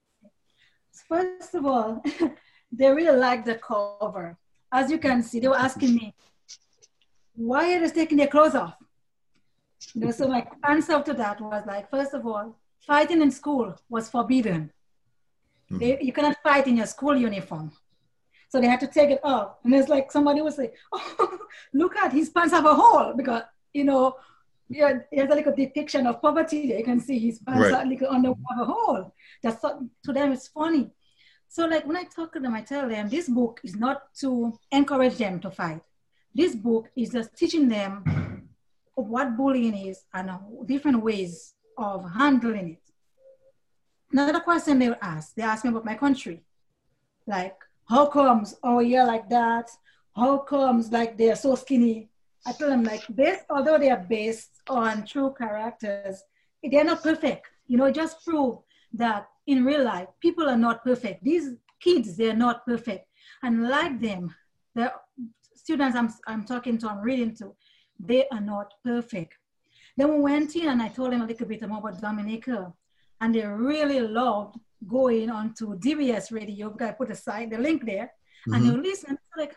[1.08, 2.04] First of all,
[2.72, 4.38] they really liked the cover.
[4.72, 6.16] As you can see, they were asking me,
[7.36, 8.76] why are they taking their clothes off?
[9.94, 13.76] You know, so my answer to that was like, first of all, fighting in school
[13.90, 14.72] was forbidden.
[15.72, 15.78] Mm-hmm.
[15.80, 17.72] They, you cannot fight in your school uniform.
[18.50, 19.58] So they had to take it off.
[19.64, 21.40] And it's like somebody would say, oh,
[21.74, 24.16] look at his pants have a hole because, you know,
[24.70, 26.80] yeah, there's a little depiction of poverty there.
[26.80, 27.74] You can see his pants right.
[27.74, 29.14] are little under have a hole.
[29.44, 30.92] That's to them it's funny.
[31.48, 34.58] So like when I talk to them, I tell them this book is not to
[34.72, 35.82] encourage them to fight.
[36.34, 38.50] This book is just teaching them
[38.96, 40.32] what bullying is and
[40.66, 42.85] different ways of handling it.
[44.16, 46.42] Another question they asked, they asked me about my country.
[47.28, 47.58] Like,
[47.90, 49.70] how comes oh yeah like that?
[50.16, 52.08] How comes like they're so skinny?
[52.48, 56.24] I told them like based, although they are based on true characters,
[56.64, 57.48] they're not perfect.
[57.68, 58.60] You know, just prove
[58.94, 61.22] that in real life, people are not perfect.
[61.22, 63.10] These kids, they're not perfect.
[63.44, 64.34] And like them,
[64.76, 64.94] the
[65.56, 67.54] students I'm, I'm talking to, I'm reading to,
[68.00, 69.34] they are not perfect.
[69.98, 72.72] Then we went in and I told them a little bit more about Dominica.
[73.22, 76.76] And they really loved going on to DBS radio.
[76.80, 78.12] I put aside the link there.
[78.48, 78.54] Mm-hmm.
[78.54, 79.56] And you listen, like,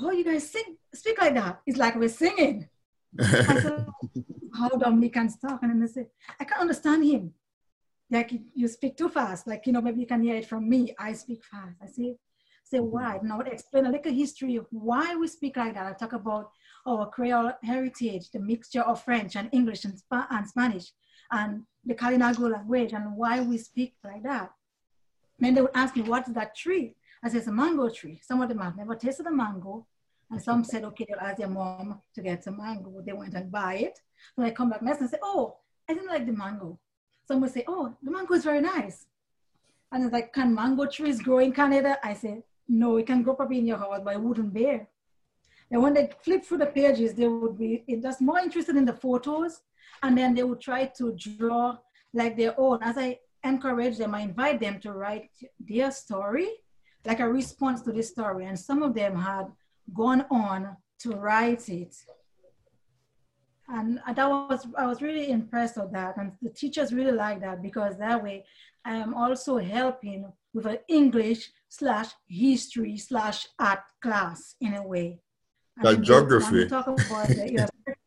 [0.00, 1.60] oh, you guys sing, speak like that.
[1.66, 2.68] It's like we're singing.
[3.18, 3.86] I said,
[4.54, 5.60] how Dominicans talk.
[5.62, 6.06] And then they say,
[6.38, 7.32] I can't understand him.
[8.10, 9.46] Like you speak too fast.
[9.46, 10.94] Like, you know, maybe you can hear it from me.
[10.98, 11.76] I speak fast.
[11.82, 12.16] I say,
[12.64, 13.16] say why.
[13.16, 15.86] And I would explain a little history of why we speak like that.
[15.86, 16.50] I talk about
[16.86, 20.92] our Creole heritage, the mixture of French and English and, Sp- and Spanish,
[21.30, 24.52] and the Kalinago language, and why we speak like that.
[25.38, 26.94] Then they would ask me, what's that tree?
[27.22, 28.20] I said, it's a mango tree.
[28.22, 29.86] Some of them have never tasted a mango.
[30.30, 33.02] And some said, okay, they'll ask their mom to get some mango.
[33.04, 34.00] They went and buy it.
[34.34, 35.56] When I come back next and say, oh,
[35.88, 36.78] I didn't like the mango.
[37.26, 39.06] Some would say, oh, the mango is very nice.
[39.90, 41.98] And it's like, can mango trees grow in Canada?
[42.02, 44.88] I said, no, it can grow probably in your house, but it wouldn't bear.
[45.70, 48.92] And when they flip through the pages, they would be just more interested in the
[48.92, 49.62] photos.
[50.02, 51.78] And then they would try to draw
[52.12, 52.78] like their own.
[52.82, 56.48] As I encourage them, I invite them to write their story,
[57.04, 58.46] like a response to this story.
[58.46, 59.46] And some of them had
[59.94, 61.94] gone on to write it.
[63.68, 66.16] And that was, I was really impressed with that.
[66.16, 68.44] And the teachers really like that because that way
[68.84, 75.20] I am also helping with an English slash history slash art class in a way.
[75.82, 76.68] Like geography.
[76.68, 77.68] Talk about the,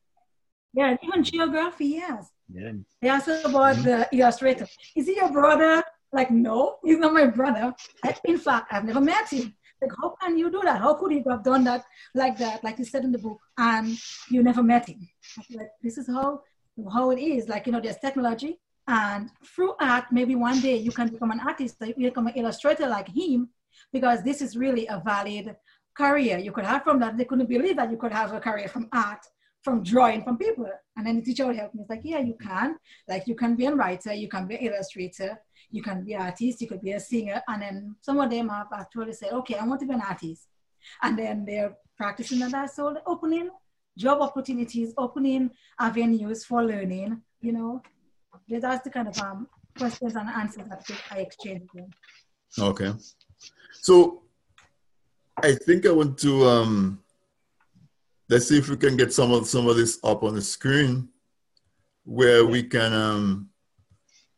[0.75, 2.31] yeah, even geography, yes.
[2.53, 2.71] Yeah.
[3.01, 3.83] They asked about mm-hmm.
[3.83, 4.67] the illustrator.
[4.95, 5.83] Is he your brother?
[6.11, 7.73] Like, no, he's not my brother.
[8.03, 9.53] I, in fact, I've never met him.
[9.81, 10.79] Like, how can you do that?
[10.79, 11.83] How could he have done that
[12.13, 13.97] like that, like you said in the book, and
[14.29, 15.07] you never met him?
[15.53, 16.41] Like, this is how
[16.93, 17.47] how it is.
[17.47, 21.39] Like, you know, there's technology, and through art, maybe one day you can become an
[21.39, 23.49] artist, you become an illustrator like him,
[23.91, 25.55] because this is really a valid
[25.97, 27.17] career you could have from that.
[27.17, 29.25] They couldn't believe that you could have a career from art,
[29.65, 30.69] from drawing from people.
[30.95, 31.81] And then the teacher would help me.
[31.81, 32.77] It's like, yeah, you can.
[33.09, 36.21] Like you can be a writer, you can be an illustrator, you can be an
[36.21, 37.41] artist, you could be a singer.
[37.47, 40.47] And then some of them have actually said, okay, I want to be an artist.
[41.01, 42.69] And then they're practicing that.
[42.75, 43.49] So opening
[43.97, 45.49] job opportunities, opening
[45.79, 47.81] avenues for learning, you know,
[48.47, 51.85] that's the kind of um, questions and answers that I exchange with.
[52.59, 52.91] Okay.
[53.71, 54.21] So
[55.41, 56.99] I think I want to um,
[58.29, 61.09] let's see if we can get some of some of this up on the screen
[62.03, 63.49] where we can um,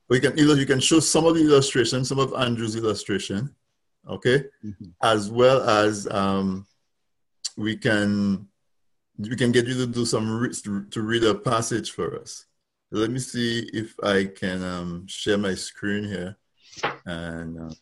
[0.09, 3.53] we can either you can show some of the illustration, some of Andrew's illustration,
[4.09, 4.85] okay, mm-hmm.
[5.03, 6.65] as well as um,
[7.57, 8.47] we can
[9.17, 10.51] we can get you to do some
[10.91, 12.45] to read a passage for us.
[12.91, 16.37] Let me see if I can um, share my screen here
[17.05, 17.59] and.
[17.59, 17.75] Um,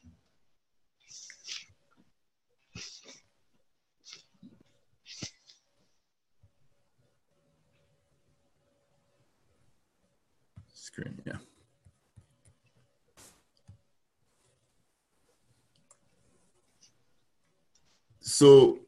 [10.96, 11.40] screen, yeah.
[18.22, 18.80] So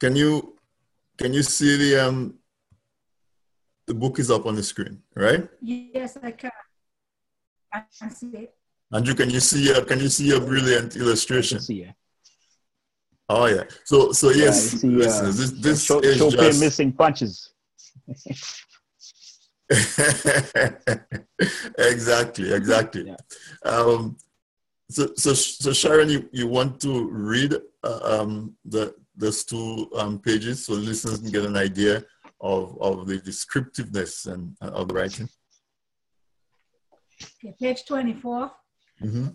[0.00, 0.56] can you
[1.16, 2.34] can you see the um
[3.86, 5.48] the book is up on the screen, right?
[5.60, 6.50] Yes, I can.
[7.72, 8.54] I can see it.
[8.92, 11.60] Andrew, can you see uh, can you see a brilliant illustration?
[11.60, 11.94] see it.
[13.28, 13.64] Oh yeah.
[13.84, 17.52] So so yes, yeah, see, uh, this this show, is just missing punches.
[21.78, 23.06] exactly, exactly.
[23.06, 23.16] Yeah.
[23.64, 24.16] Um,
[24.90, 30.18] so, so, so Sharon, you, you want to read uh, um, the those two um,
[30.18, 32.02] pages so listeners can get an idea
[32.40, 35.28] of, of the descriptiveness and uh, of the writing?
[37.38, 38.50] Okay, page 24.
[39.02, 39.26] Mm-hmm.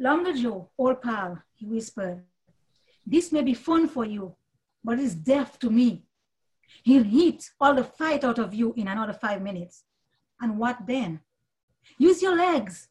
[0.00, 2.24] Longer Joe, old pal, he whispered,
[3.06, 4.34] this may be fun for you,
[4.82, 6.04] but it's death to me.
[6.82, 9.84] He'll hit all the fight out of you in another five minutes.
[10.40, 11.20] And what then?
[11.98, 12.88] Use your legs.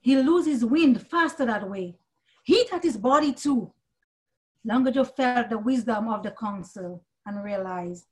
[0.00, 1.96] He'll lose his wind faster that way.
[2.44, 3.72] Hit at his body too.
[4.66, 8.06] Joe felt the wisdom of the council and realized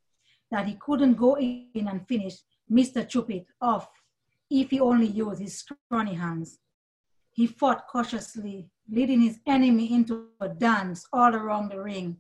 [0.50, 2.36] that he couldn't go in and finish
[2.70, 3.06] Mr.
[3.08, 3.88] Chupit off
[4.50, 6.58] if he only used his scrawny hands.
[7.32, 12.18] He fought cautiously, leading his enemy into a dance all around the ring.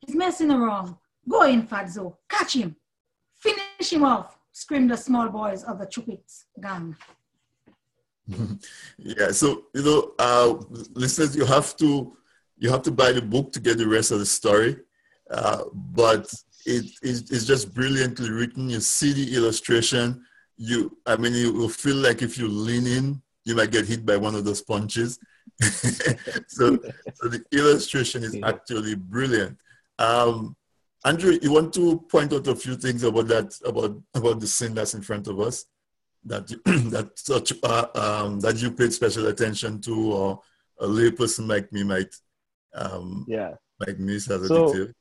[0.00, 0.94] He's messing around.
[1.28, 2.16] Go in, Fatso.
[2.28, 2.76] Catch him.
[3.36, 6.96] Finish him off, screamed the small boys of the Chupit's gang.
[8.98, 10.54] yeah, so you know, uh,
[10.94, 12.16] listeners, you have to
[12.58, 14.76] you have to buy the book to get the rest of the story.
[15.30, 16.32] Uh, but
[16.66, 18.68] it is it's just brilliantly written.
[18.68, 20.24] You see the illustration.
[20.56, 24.04] You, I mean, you will feel like if you lean in, you might get hit
[24.04, 25.18] by one of those punches.
[25.60, 26.78] so,
[27.14, 29.56] so the illustration is actually brilliant.
[29.98, 30.56] Um,
[31.04, 34.74] Andrew, you want to point out a few things about that, about about the scene
[34.74, 35.64] that's in front of us,
[36.24, 36.48] that
[36.90, 40.40] that such uh, um, that you paid special attention to, or
[40.80, 42.14] a layperson like me might,
[42.74, 44.92] um, yeah, might miss as a so, detail.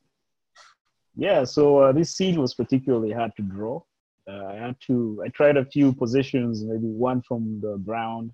[1.16, 3.82] Yeah, so uh, this scene was particularly hard to draw.
[4.30, 8.32] Uh, I had to, I tried a few positions, maybe one from the ground,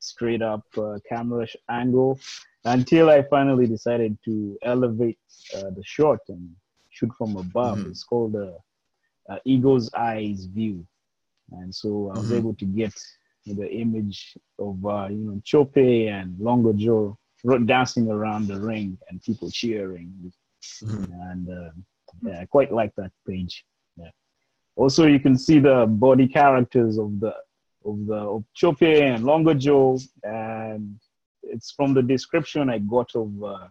[0.00, 2.20] straight up uh, camera angle,
[2.64, 5.18] until I finally decided to elevate
[5.56, 6.50] uh, the shot and
[6.98, 7.78] shoot from above.
[7.78, 7.90] Mm-hmm.
[7.90, 8.58] It's called the
[9.44, 10.86] eagle's eyes view.
[11.52, 12.36] And so I was mm-hmm.
[12.36, 12.94] able to get
[13.46, 17.18] the image of, uh, you know, Chope and Longo Joe
[17.64, 20.12] dancing around the ring and people cheering.
[20.82, 21.12] Mm-hmm.
[21.30, 21.70] And uh,
[22.22, 23.64] yeah, I quite like that page.
[23.96, 24.10] Yeah.
[24.76, 27.34] Also, you can see the body characters of the
[27.84, 30.98] of the of Chope and Longo Joe, and
[31.42, 33.68] it's from the description I got of uh,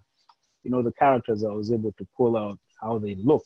[0.63, 1.43] you know the characters.
[1.43, 3.43] I was able to pull out how they look.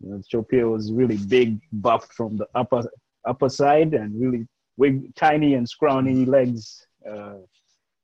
[0.00, 2.82] You know, was really big, buffed from the upper
[3.26, 4.46] upper side, and really
[4.78, 6.86] big, tiny and scrawny legs.
[7.08, 7.38] Uh,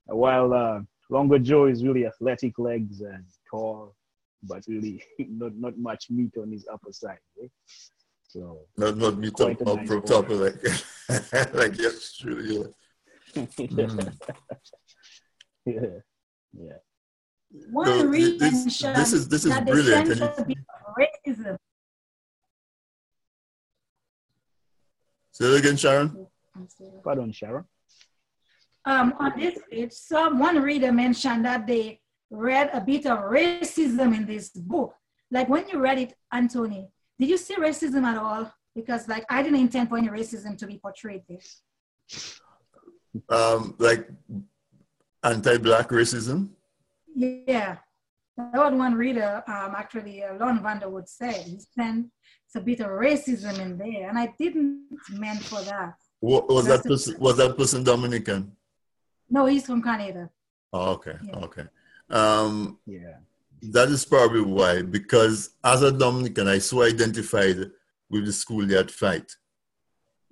[0.06, 3.94] while uh, Longo Joe is really athletic legs and tall
[4.46, 7.18] but really not not much meat on his upper side.
[7.42, 7.48] Eh?
[8.28, 10.62] So not not meat up, up nice from top of like
[11.54, 13.42] like yes, true, yeah.
[13.46, 14.14] mm.
[15.66, 15.80] yeah,
[16.52, 16.78] yeah.
[17.70, 20.08] One so reason this, this is this is brilliant.
[20.08, 21.56] racism.
[25.30, 26.26] Say that again, Sharon.
[27.02, 27.64] Pardon, Sharon.
[28.84, 34.16] Um, on this page, some one reader mentioned that they read a bit of racism
[34.16, 34.94] in this book.
[35.30, 36.88] Like when you read it, Anthony,
[37.18, 38.52] did you see racism at all?
[38.74, 41.38] Because like I didn't intend for any racism to be portrayed there.
[43.28, 44.08] Um, like
[45.22, 46.50] anti-black racism.
[47.14, 47.76] Yeah,
[48.36, 51.42] that was one reader um, actually uh, Lon Vander would say.
[51.42, 52.10] He said
[52.46, 55.94] it's a bit of racism in there, and I didn't mean for that.
[56.20, 57.16] What, was that person?
[57.20, 58.52] Was that person Dominican?
[59.30, 60.30] No, he's from Canada.
[60.72, 61.36] Oh, okay, yeah.
[61.36, 61.64] okay.
[62.10, 63.16] Um, yeah.
[63.62, 67.56] That is probably why, because as a Dominican, I so identified
[68.10, 69.34] with the school schoolyard fight.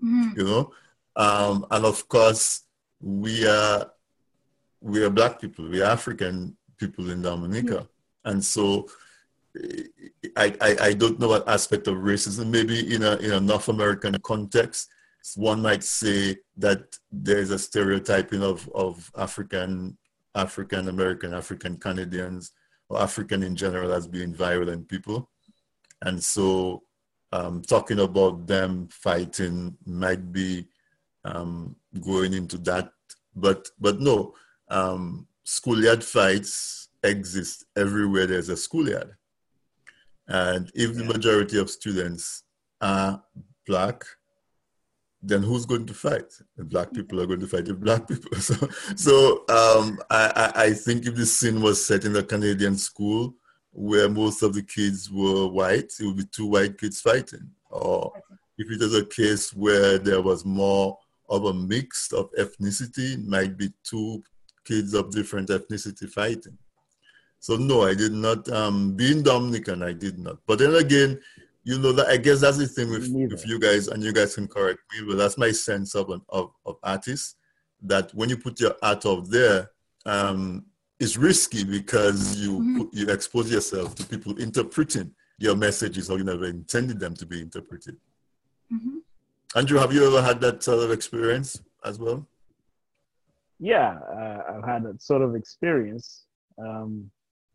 [0.04, 0.38] Mm-hmm.
[0.38, 0.72] You know,
[1.16, 2.62] um, and of course,
[3.00, 3.90] we are
[4.80, 7.80] we are black people, we are African people in Dominica,
[8.24, 8.88] and so
[10.44, 12.46] I, I, I don't know what aspect of racism.
[12.56, 14.88] Maybe in a in a North American context,
[15.36, 16.18] one might say
[16.64, 16.82] that
[17.26, 18.94] there is a stereotyping of of
[19.26, 19.72] African
[20.34, 22.52] African American, African Canadians,
[22.88, 25.30] or African in general as being violent people.
[26.02, 26.82] And so
[27.32, 30.66] um, talking about them fighting might be
[31.24, 32.92] um, going into that.
[33.34, 34.34] But, but no,
[34.68, 39.14] um, schoolyard fights exist everywhere there's a schoolyard.
[40.26, 42.44] And if the majority of students
[42.80, 43.22] are
[43.66, 44.02] black,
[45.22, 46.32] then who's going to fight?
[46.56, 48.30] The black people are going to fight the black people.
[48.40, 48.54] So,
[48.96, 53.34] so um, I, I think if this scene was set in a Canadian school
[53.72, 57.50] where most of the kids were white, it would be two white kids fighting.
[57.70, 58.12] Or
[58.56, 60.98] if it was a case where there was more
[61.28, 64.22] of a mix of ethnicity, it might be two
[64.64, 66.58] kids of different ethnicity fighting.
[67.40, 68.48] So no, I did not.
[68.50, 70.38] Um, being Dominican, I did not.
[70.46, 71.20] But then again,
[71.64, 74.34] you know that I guess that's the thing with, with you guys, and you guys
[74.34, 77.36] can correct me, but that's my sense of an of, of artists
[77.82, 79.70] that when you put your art out there,
[80.06, 80.64] um,
[80.98, 82.82] is risky because you mm-hmm.
[82.92, 87.40] you expose yourself to people interpreting your messages how you never intended them to be
[87.40, 87.96] interpreted.
[88.72, 88.98] Mm-hmm.
[89.56, 92.24] Andrew, have you ever had that sort of experience as well?
[93.62, 96.24] Yeah, uh, I've had that sort of experience.
[96.58, 97.10] Um,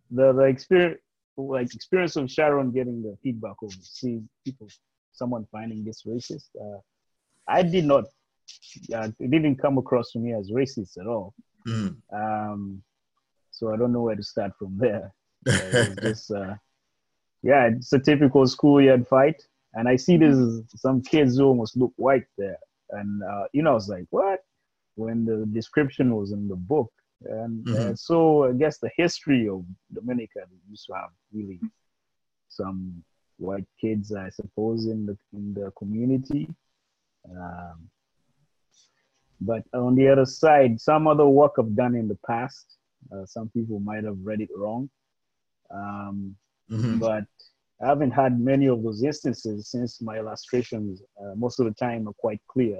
[0.09, 1.01] the the experience,
[1.35, 4.67] like experience of Sharon getting the feedback of seeing people,
[5.11, 6.49] someone finding this racist.
[6.59, 6.79] Uh,
[7.47, 8.05] I did not.
[8.93, 11.33] Uh, it didn't come across to me as racist at all.
[11.67, 11.97] Mm.
[12.13, 12.81] Um,
[13.51, 15.13] so I don't know where to start from there.
[15.47, 16.55] Uh, just, uh,
[17.41, 19.41] yeah, it's a typical schoolyard fight
[19.77, 20.37] and I see this
[20.75, 22.57] some kids who almost look white there,
[22.91, 24.43] and uh, you know I was like, what?
[24.97, 26.91] When the description was in the book,
[27.25, 27.91] and mm-hmm.
[27.91, 31.59] uh, so I guess the history of Dominica used to have really
[32.49, 33.03] some
[33.37, 36.49] white kids, I suppose, in the in the community.
[37.29, 37.89] Um,
[39.39, 42.77] but on the other side, some other work I've done in the past,
[43.11, 44.89] uh, some people might have read it wrong.
[45.69, 46.35] Um,
[46.71, 46.97] mm-hmm.
[46.97, 47.25] But
[47.81, 52.07] I haven't had many of those instances since my illustrations, uh, most of the time,
[52.07, 52.79] are quite clear.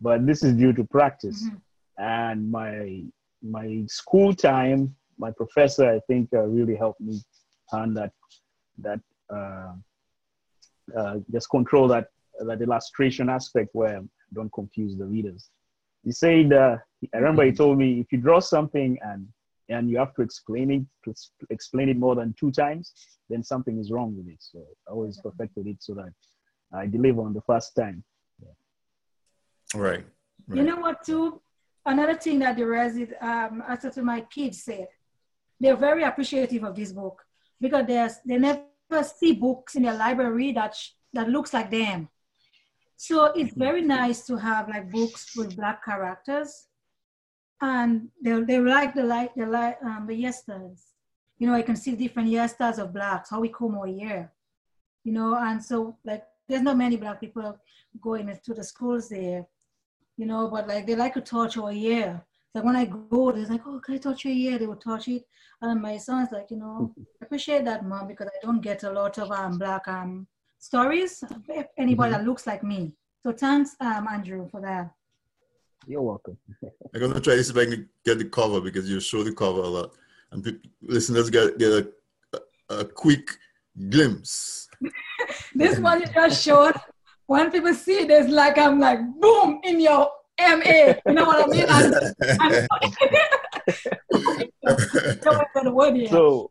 [0.00, 1.44] But this is due to practice.
[1.44, 1.56] Mm-hmm.
[2.02, 3.02] And my
[3.42, 7.20] my school time, my professor, I think, uh, really helped me
[7.72, 8.12] on that
[8.78, 9.72] that uh,
[10.96, 12.08] uh, just control that
[12.40, 15.50] that illustration aspect where I don't confuse the readers.
[16.04, 16.76] He said, uh,
[17.12, 17.56] I remember he mm-hmm.
[17.56, 19.26] told me, if you draw something and
[19.68, 21.14] and you have to explain it to
[21.50, 22.92] explain it more than two times,
[23.28, 24.38] then something is wrong with it.
[24.38, 26.12] So I always perfected it so that
[26.72, 28.04] I deliver on the first time.
[29.74, 30.04] Right.
[30.46, 30.56] right.
[30.56, 31.40] You know what, too?
[31.84, 34.88] Another thing that the resident, um, after to my kids said,
[35.60, 37.22] they're very appreciative of this book
[37.60, 37.86] because
[38.24, 38.62] they never
[39.02, 42.08] see books in their library that sh- that looks like them.
[42.96, 46.68] So it's very nice to have like books with black characters
[47.60, 50.86] and they, they like the like the like um, the yesterdays.
[51.38, 54.32] You know, I can see different yesterdays of blacks, how we come over here.
[55.04, 57.58] You know, and so like there's not many black people
[58.00, 59.46] going into the schools there,
[60.18, 62.22] you know, but like they like to touch our year.
[62.54, 64.58] Like when I go, they're like, oh, can I touch your ear?
[64.58, 65.24] They will touch it.
[65.62, 68.90] And my son's like, you know, I appreciate that, mom, because I don't get a
[68.90, 70.26] lot of um, black um,
[70.58, 71.22] stories.
[71.76, 72.20] Anybody mm-hmm.
[72.20, 72.92] that looks like me.
[73.22, 74.90] So thanks, um, Andrew, for that.
[75.86, 76.36] You're welcome.
[76.94, 79.32] I'm gonna try to see if I can get the cover because you show the
[79.32, 79.94] cover a lot,
[80.32, 81.88] and people, listeners get get a,
[82.34, 83.30] a, a quick
[83.88, 84.68] glimpse.
[85.54, 86.74] this one you just showed.
[87.28, 90.10] When people see this, like I'm like boom in your
[90.40, 90.94] MA.
[91.06, 91.66] You know what I mean?
[96.08, 96.50] so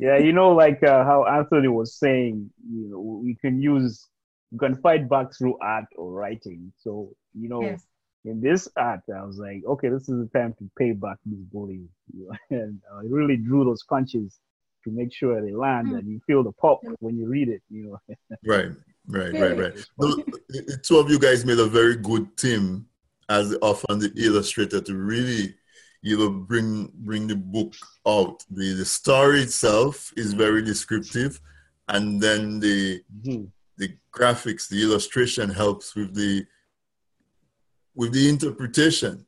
[0.00, 4.08] yeah, you know, like uh, how Anthony was saying, you know, we can use,
[4.50, 6.72] we can fight back through art or writing.
[6.78, 7.62] So you know.
[7.62, 7.84] Yes
[8.24, 11.40] in this art, I was like, okay, this is the time to pay back this
[11.52, 11.90] bullying.
[12.50, 14.40] and I really drew those punches
[14.84, 15.98] to make sure they land mm.
[15.98, 17.98] and you feel the pop when you read it, you know.
[18.46, 18.70] right,
[19.08, 19.86] right, right, right.
[19.98, 22.86] the two of you guys made a very good team
[23.28, 25.54] as often the illustrator to really
[26.02, 27.74] you know bring bring the book
[28.06, 31.40] out the, the story itself is very descriptive
[31.88, 33.44] and then the mm-hmm.
[33.78, 36.44] the graphics the illustration helps with the
[37.94, 39.24] with the interpretation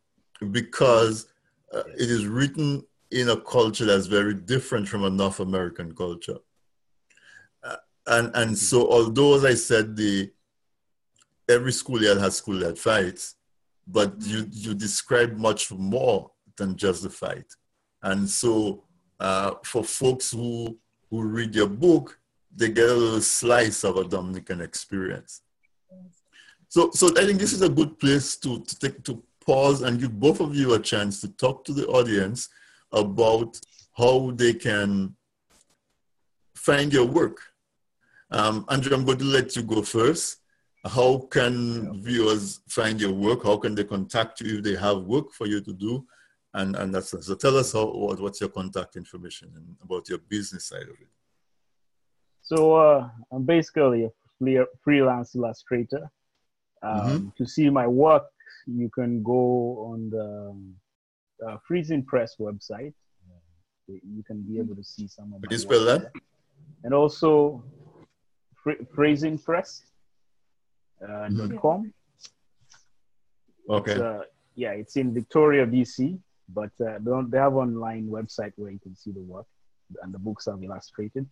[0.51, 1.29] because
[1.73, 2.85] uh, it is written
[3.21, 6.39] in a culture that's very different from a North American culture.
[7.63, 10.31] Uh, and and so although as I said the
[11.49, 13.37] every schoolyard has schoolyard fights,
[13.87, 17.51] but you you describe much more than just the fight.
[18.03, 18.85] And so
[19.19, 20.79] uh, for folks who
[21.11, 22.19] who read your book,
[22.55, 25.43] they get a little slice of a Dominican experience.
[26.69, 30.01] So, so I think this is a good place to, to take to pause and
[30.01, 32.49] give both of you a chance to talk to the audience
[32.93, 33.59] about
[33.97, 35.15] how they can
[36.55, 37.41] find your work.
[38.31, 40.39] Um, Andrew, I'm going to let you go first.
[40.85, 43.45] How can viewers find your work?
[43.45, 46.07] How can they contact you if they have work for you to do?
[46.55, 50.19] And, and that's so tell us how, what, what's your contact information and about your
[50.19, 51.09] business side of it.
[52.43, 56.11] So uh, I'm basically a freelance illustrator.
[56.83, 57.29] Um, mm-hmm.
[57.37, 58.25] To see my work,
[58.67, 60.57] you can go on the
[61.45, 62.95] uh, FriesenPress website.
[63.89, 65.43] You can be able to see some of.
[65.43, 66.11] Could you spell that?
[66.83, 67.63] And also,
[68.55, 69.83] fr- FriesenPress
[71.03, 71.59] uh, mm-hmm.
[71.59, 71.93] .com.
[73.69, 73.93] Okay.
[73.93, 74.23] It's, uh,
[74.55, 76.19] yeah, it's in Victoria, BC,
[76.49, 79.47] but uh, they, they have online website where you can see the work
[80.03, 81.27] and the books are illustrated,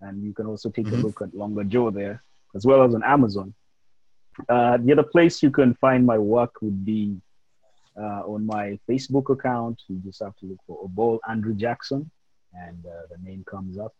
[0.00, 1.00] and you can also take mm-hmm.
[1.00, 2.22] a look at Longer Joe there,
[2.54, 3.54] as well as on Amazon.
[4.48, 7.16] Uh, the other place you can find my work would be
[7.98, 9.80] uh, on my Facebook account.
[9.88, 12.10] You just have to look for Obol Andrew Jackson,
[12.54, 13.94] and uh, the name comes up.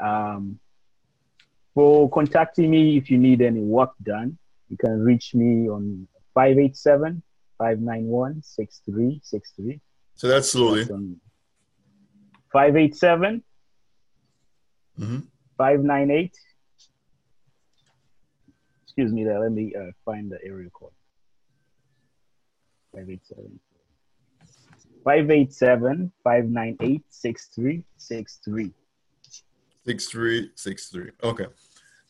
[0.00, 0.58] Um,
[1.74, 4.38] for contacting me, if you need any work done,
[4.68, 7.22] you can reach me on 587
[7.58, 9.80] 591 6363.
[10.14, 10.84] So that's slowly.
[12.52, 13.42] 587
[14.98, 15.18] mm-hmm.
[15.56, 16.36] 598.
[18.84, 19.40] Excuse me there.
[19.40, 20.90] Let me uh, find the area code.
[22.92, 23.60] 587.
[25.04, 28.72] 587 598 6363.
[29.84, 31.10] 6363.
[31.22, 31.46] Okay.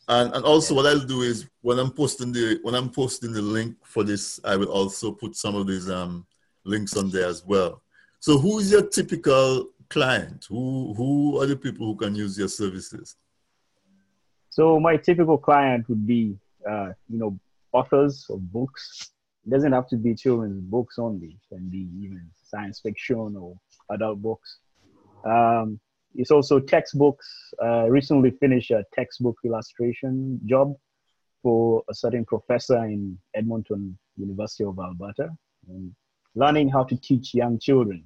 [0.07, 3.41] And, and also what I'll do is when I'm posting the when I'm posting the
[3.41, 6.25] link for this, I will also put some of these um,
[6.65, 7.81] links on there as well.
[8.19, 10.47] So who is your typical client?
[10.49, 13.15] Who who are the people who can use your services?
[14.49, 16.37] So my typical client would be
[16.69, 17.39] uh, you know
[17.71, 19.11] authors of books.
[19.45, 21.27] It doesn't have to be children's books only.
[21.27, 23.55] It can be even science fiction or
[23.89, 24.59] adult books.
[25.25, 25.79] Um,
[26.15, 27.27] it's also textbooks.
[27.63, 30.75] Uh, recently finished a textbook illustration job
[31.41, 35.29] for a certain professor in Edmonton University of Alberta,
[36.35, 38.03] learning how to teach young children.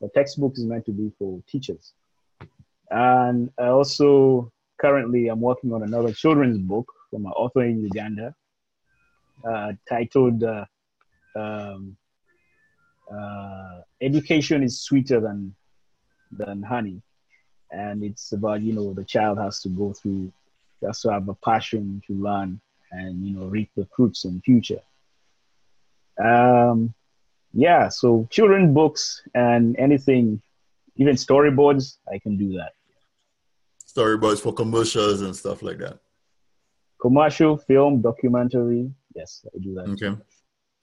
[0.00, 1.94] The textbook is meant to be for teachers.
[2.90, 8.34] And I also currently I'm working on another children's book from an author in Uganda
[9.88, 10.64] titled uh,
[11.36, 11.96] um,
[13.12, 15.54] uh, "Education is Sweeter Than
[16.32, 17.02] Than Honey."
[17.72, 20.32] and it's about you know the child has to go through
[20.84, 22.60] has to have a passion to learn
[22.92, 24.80] and you know reap the fruits in future.
[26.22, 26.94] Um
[27.52, 30.40] yeah so children books and anything
[30.96, 32.72] even storyboards i can do that.
[33.86, 35.98] Storyboards for commercials and stuff like that.
[37.00, 40.16] Commercial film documentary yes i do that okay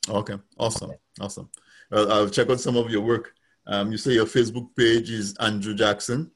[0.09, 1.49] okay awesome awesome
[1.91, 3.33] well i'll check out some of your work
[3.67, 6.31] um, you say your facebook page is andrew jackson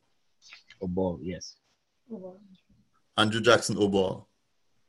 [0.81, 1.55] Obol, yes.
[3.17, 4.25] Andrew Jackson Obol.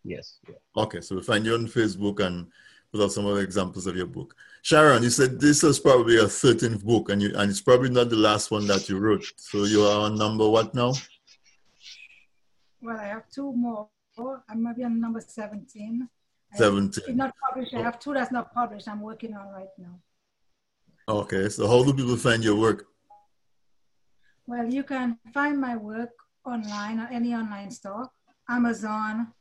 [0.05, 0.38] Yes.
[0.48, 0.82] Yeah.
[0.82, 2.48] Okay, so we'll find you on Facebook and
[2.92, 4.34] put out some other examples of your book.
[4.62, 8.11] Sharon, you said this is probably your 13th book and you and it's probably not
[8.11, 9.24] the last one that you wrote.
[9.36, 10.94] So you are on number what now?
[12.80, 13.88] Well, I have two more.
[14.48, 16.09] I'm maybe on number 17.
[16.55, 17.16] 17.
[17.16, 17.74] not published.
[17.74, 18.88] I have two that's not published.
[18.88, 19.98] I'm working on right now.
[21.09, 22.86] Okay, so how do people find your work?
[24.46, 26.11] Well, you can find my work
[26.44, 28.09] online or any online store,
[28.48, 29.32] Amazon,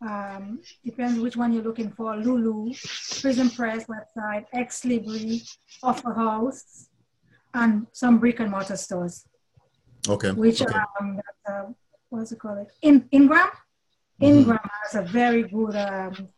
[0.00, 5.42] um, depends which one you're looking for, Lulu, FriesenPress website, Ex Libri,
[5.82, 6.88] AuthorHouse,
[7.54, 9.24] and some brick and mortar stores.
[10.08, 10.30] Okay.
[10.32, 10.78] Which okay.
[11.00, 11.62] um, uh,
[12.10, 12.66] what's it called?
[12.82, 13.48] In Ingram.
[14.20, 14.38] Mm-hmm.
[14.38, 16.28] Ingram has a very good um,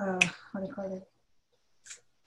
[0.00, 0.18] uh,
[0.52, 1.02] what do you call it?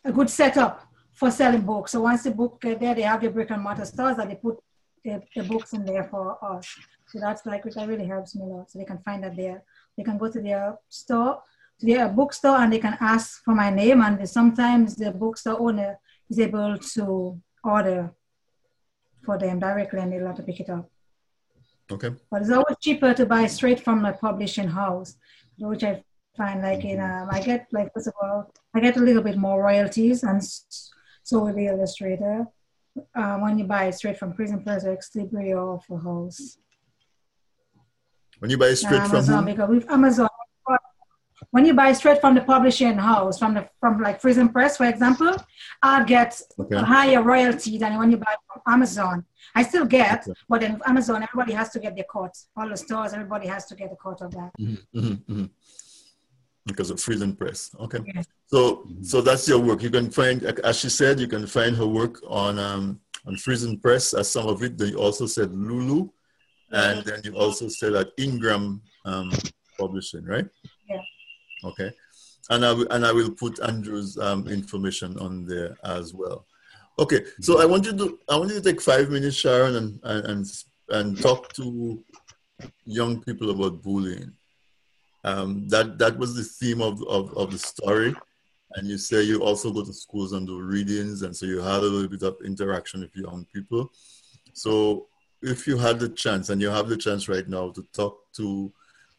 [0.06, 1.92] A good setup for selling books.
[1.92, 4.36] So once the book get there, they have the brick and mortar stores that they
[4.36, 4.58] put
[5.04, 6.68] the, the books in there for us.
[7.08, 8.72] So that's like, that really helps me a lot.
[8.72, 9.64] So they can find that there.
[9.98, 11.42] They can go to their store,
[11.80, 14.02] to their bookstore and they can ask for my name.
[14.02, 16.00] And sometimes the bookstore owner
[16.30, 18.14] is able to order
[19.24, 20.90] for them directly and they'll have to pick it up.
[21.92, 22.12] Okay.
[22.32, 25.18] But it's always cheaper to buy straight from the publishing house,
[25.58, 26.04] which I
[26.36, 29.38] find like in um, I get like first of all I get a little bit
[29.38, 30.42] more royalties and
[31.24, 32.48] so with the illustrator
[33.16, 36.58] uh, when you buy it straight from FriesenPress or Libri or for House.
[38.40, 39.52] When you buy straight Amazon, from who?
[39.52, 40.30] because with Amazon,
[41.54, 45.36] when you buy straight from the publishing house, from the from like FriesenPress, for example,
[45.84, 46.78] I get okay.
[46.78, 49.24] a higher royalty than when you buy from Amazon.
[49.54, 50.34] I still get, okay.
[50.50, 52.36] but then Amazon, everybody has to get their cut.
[52.58, 54.52] All the stores, everybody has to get a cut of that.
[54.60, 55.46] Mm-hmm, mm-hmm, mm-hmm
[56.66, 57.78] because of FriesenPress.
[57.82, 58.00] Okay.
[58.48, 59.84] So so that's your work.
[59.84, 64.18] You can find, as she said, you can find her work on um, on FriesenPress.
[64.18, 66.10] As some of it, they also said Lulu,
[66.72, 69.30] and then you also said at Ingram um,
[69.78, 70.48] Publishing, right?
[71.64, 71.92] Okay.
[72.50, 76.46] And I and I will put Andrew's um, information on there as well.
[77.00, 77.24] Okay.
[77.42, 80.26] So I want you to I want you to take five minutes, Sharon, and and
[80.26, 82.04] and, and talk to
[82.86, 84.34] young people about bullying.
[85.24, 88.14] Um, that that was the theme of, of, of the story.
[88.76, 91.80] And you say you also go to schools and do readings, and so you had
[91.80, 93.92] a little bit of interaction with young people.
[94.54, 95.08] So
[95.42, 98.74] if you had the chance, and you have the chance right now to talk to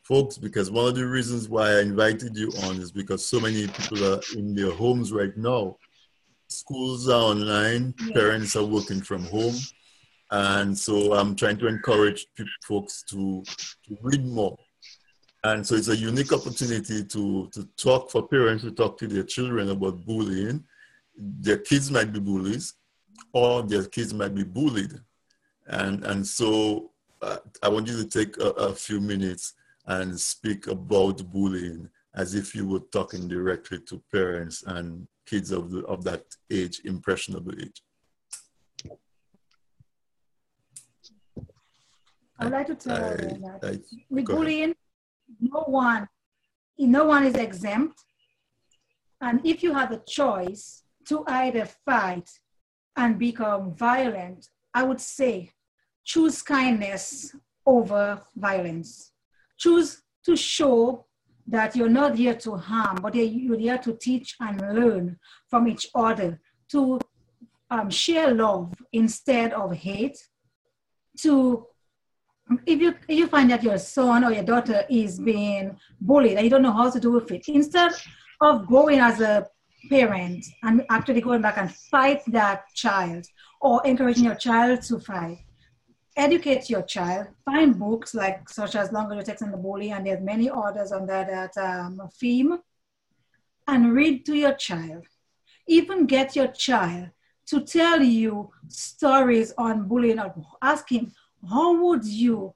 [0.06, 3.66] folks, because one of the reasons why I invited you on is because so many
[3.66, 5.76] people are in their homes right now.
[6.48, 9.56] Schools are online, parents are working from home.
[10.30, 13.42] And so I'm trying to encourage people, folks to,
[13.86, 14.56] to read more
[15.44, 19.24] and so it's a unique opportunity to, to talk for parents to talk to their
[19.24, 20.64] children about bullying
[21.16, 22.74] their kids might be bullies
[23.32, 24.92] or their kids might be bullied.
[25.66, 26.90] And, and so
[27.22, 29.54] uh, I want you to take a, a few minutes
[29.86, 35.70] and speak about bullying as if you were talking directly to parents and kids of,
[35.70, 37.82] the, of that age, impressionable age.
[42.38, 43.78] I'd like to tell I, that I,
[44.10, 44.74] with bullying,
[45.40, 46.08] no one,
[46.78, 48.00] no one is exempt.
[49.20, 52.28] And if you have a choice to either fight
[52.96, 55.50] and become violent, I would say
[56.04, 59.13] choose kindness over violence.
[59.58, 61.06] Choose to show
[61.46, 65.88] that you're not here to harm, but you're here to teach and learn from each
[65.94, 66.40] other,
[66.70, 66.98] to
[67.70, 70.18] um, share love instead of hate,
[71.18, 71.66] to
[72.66, 76.44] if you if you find that your son or your daughter is being bullied and
[76.44, 77.92] you don't know how to do with it, instead
[78.40, 79.46] of going as a
[79.90, 83.24] parent and actually going back and fight that child
[83.60, 85.38] or encouraging your child to fight,
[86.16, 87.28] educate your child.
[87.44, 91.24] Find books like such as Longer Text and the Bully, and there's many others under
[91.24, 92.58] that um, theme,
[93.66, 95.04] and read to your child.
[95.66, 97.10] Even get your child
[97.46, 100.20] to tell you stories on bullying.
[100.62, 101.12] Ask him,
[101.48, 102.54] how would you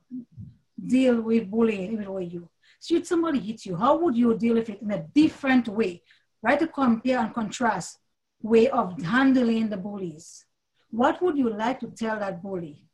[0.86, 2.48] deal with bullying if it were you?
[2.80, 6.02] Should somebody hit you, how would you deal with it in a different way?
[6.42, 7.98] Right to compare and contrast
[8.40, 10.44] way of handling the bullies.
[10.90, 12.87] What would you like to tell that bully?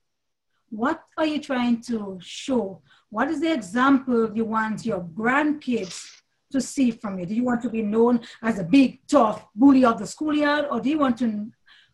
[0.75, 2.83] What are you trying to show?
[3.09, 6.05] What is the example you want your grandkids
[6.51, 7.27] to see from you?
[7.27, 10.81] Do you want to be known as a big, tough bully of the schoolyard, or
[10.81, 11.49] do you want to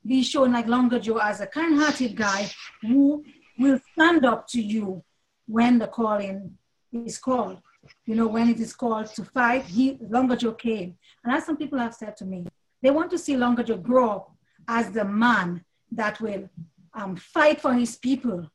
[0.07, 2.51] be shown like Longer Joe as a kind-hearted guy
[2.81, 3.23] who
[3.59, 5.05] will stand up to you
[5.47, 6.57] when the calling
[6.91, 7.59] is called?
[8.07, 10.97] You know, when it is called to fight, he Longer Joe came.
[11.23, 12.47] And as some people have said to me,
[12.81, 14.35] they want to see Longer Joe grow up
[14.67, 16.49] as the man that will
[16.95, 18.49] um, fight for his people,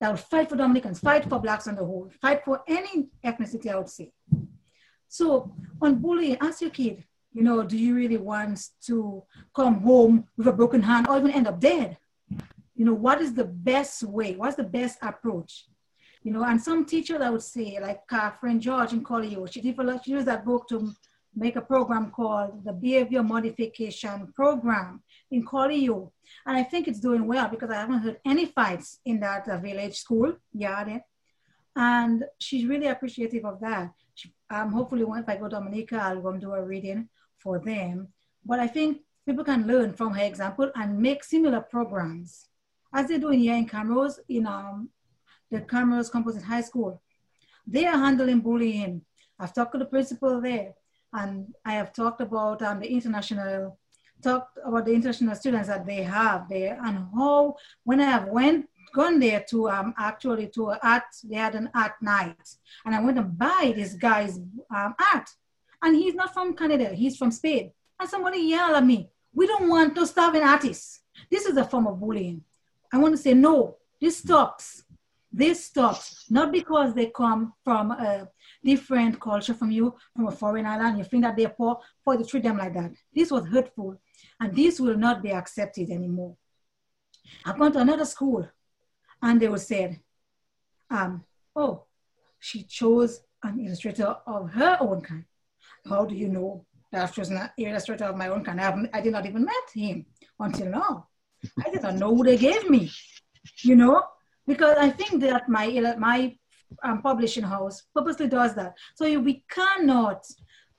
[0.00, 3.70] that will fight for Dominicans, fight for blacks on the whole, fight for any ethnicity,
[3.70, 4.12] I would say.
[5.08, 9.22] So on bullying, ask your kid, you know, do you really want to
[9.54, 11.96] come home with a broken hand or even end up dead?
[12.74, 14.34] You know, what is the best way?
[14.36, 15.66] What's the best approach?
[16.22, 19.60] You know, and some teachers I would say, like our friend George in College, she
[19.62, 20.92] she used that book to
[21.36, 26.10] make a program called the Behavior Modification Program in Colihaut.
[26.46, 29.58] And I think it's doing well because I haven't heard any fights in that uh,
[29.58, 31.02] village school yard.
[31.76, 33.92] And she's really appreciative of that.
[34.14, 37.58] She, um, hopefully, if I go to Dominica, I'll go and do a reading for
[37.58, 38.08] them.
[38.44, 42.48] But I think people can learn from her example and make similar programs
[42.94, 44.88] as they're doing here in Camrose, in um,
[45.50, 47.02] the Camrose Composite High School.
[47.66, 49.02] They are handling bullying.
[49.38, 50.74] I've talked to the principal there,
[51.12, 53.78] and I have talked about um, the international
[54.22, 56.78] talked about the international students that they have there.
[56.84, 61.54] And how when I have went gone there to um actually to art they had
[61.54, 62.48] an art night.
[62.84, 65.28] And I went to buy this guy's um, art.
[65.82, 67.72] And he's not from Canada he's from Spain.
[68.00, 71.00] And somebody yelled at me we don't want to starving artists.
[71.30, 72.42] This is a form of bullying.
[72.92, 74.84] I want to say no this stops.
[75.32, 76.24] This stops.
[76.30, 78.28] Not because they come from a
[78.70, 82.24] different culture from you from a foreign island you think that they're poor for to
[82.24, 83.90] treat them like that this was hurtful
[84.40, 86.36] and this will not be accepted anymore.
[87.44, 88.48] I've gone to another school
[89.22, 90.00] and they were said,
[90.90, 91.84] um, oh,
[92.38, 95.24] she chose an illustrator of her own kind.
[95.88, 98.60] How do you know that she was an illustrator of my own kind?
[98.60, 100.06] I, I did not even met him
[100.38, 101.08] until now.
[101.64, 102.90] I did not know who they gave me,
[103.62, 104.02] you know,
[104.46, 106.36] because I think that my my
[106.82, 108.74] um, publishing house purposely does that.
[108.94, 110.24] So we cannot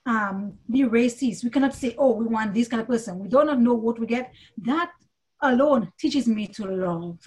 [0.05, 1.43] um, be racist.
[1.43, 3.19] We cannot say, oh, we want this kind of person.
[3.19, 4.31] We do not know what we get.
[4.59, 4.91] That
[5.41, 7.19] alone teaches me to love.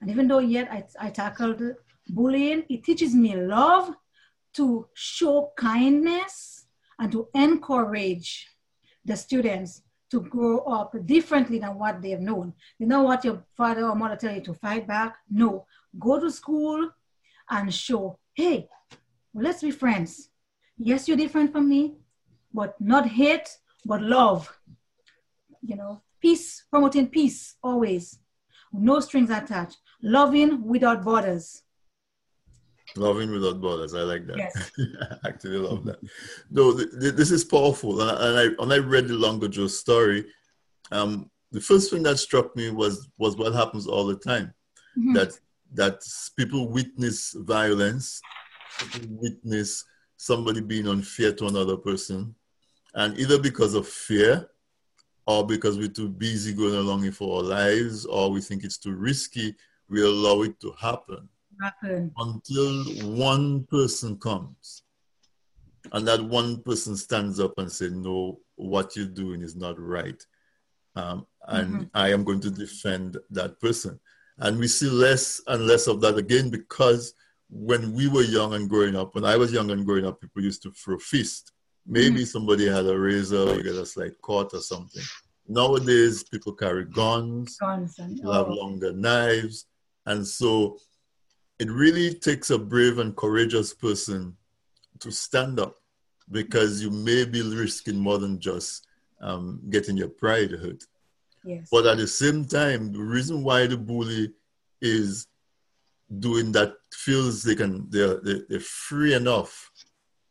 [0.00, 1.62] And even though yet I, I tackled
[2.08, 3.94] bullying, it teaches me love
[4.54, 6.66] to show kindness
[6.98, 8.48] and to encourage
[9.04, 12.52] the students to grow up differently than what they've known.
[12.78, 15.16] You know what your father or mother tell you to fight back?
[15.30, 15.66] No.
[15.98, 16.90] Go to school
[17.52, 18.68] and show, hey,
[19.32, 20.30] well, let's be friends.
[20.76, 21.94] Yes, you're different from me
[22.52, 23.48] but not hate,
[23.84, 24.58] but love.
[25.62, 28.18] You know, peace, promoting peace always.
[28.72, 29.78] No strings attached.
[30.02, 31.62] Loving without borders.
[32.96, 33.94] Loving without borders.
[33.94, 34.38] I like that.
[34.38, 34.70] Yes.
[35.24, 35.98] I actually love that.
[36.50, 38.00] No, th- th- this is powerful.
[38.00, 40.26] And I, and I, when I read the Longer Joe story,
[40.90, 44.52] um, the first thing that struck me was was what happens all the time.
[44.98, 45.12] Mm-hmm.
[45.14, 45.38] That
[45.74, 46.00] that
[46.36, 48.20] people witness violence,
[48.78, 49.84] people witness
[50.16, 52.34] somebody being unfair to another person,
[52.94, 54.48] and either because of fear
[55.26, 58.94] or because we're too busy going along for our lives, or we think it's too
[58.94, 59.54] risky,
[59.88, 61.28] we allow it to happen.
[61.60, 62.12] Happen.
[62.16, 62.84] Until
[63.16, 64.82] one person comes
[65.92, 70.24] and that one person stands up and says, No, what you're doing is not right.
[70.94, 71.82] Um, and mm-hmm.
[71.94, 73.98] I am going to defend that person.
[74.42, 77.14] And we see less and less of that again because
[77.48, 80.42] when we were young and growing up, when I was young and growing up, people
[80.42, 81.52] used to throw fist.
[81.86, 82.24] Maybe mm-hmm.
[82.24, 85.02] somebody had a razor, you get a slight cut or something.
[85.46, 88.34] Nowadays, people carry guns, guns and, people oh.
[88.34, 89.66] have longer knives.
[90.06, 90.76] And so
[91.60, 94.36] it really takes a brave and courageous person
[94.98, 95.76] to stand up
[96.32, 98.88] because you may be risking more than just
[99.20, 100.82] um, getting your pride hurt.
[101.44, 101.68] Yes.
[101.70, 104.32] But at the same time, the reason why the bully
[104.80, 105.26] is
[106.18, 109.70] doing that feels they can they're, they're free enough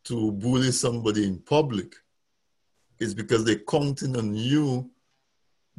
[0.03, 1.95] to bully somebody in public
[2.99, 4.89] is because they're counting on you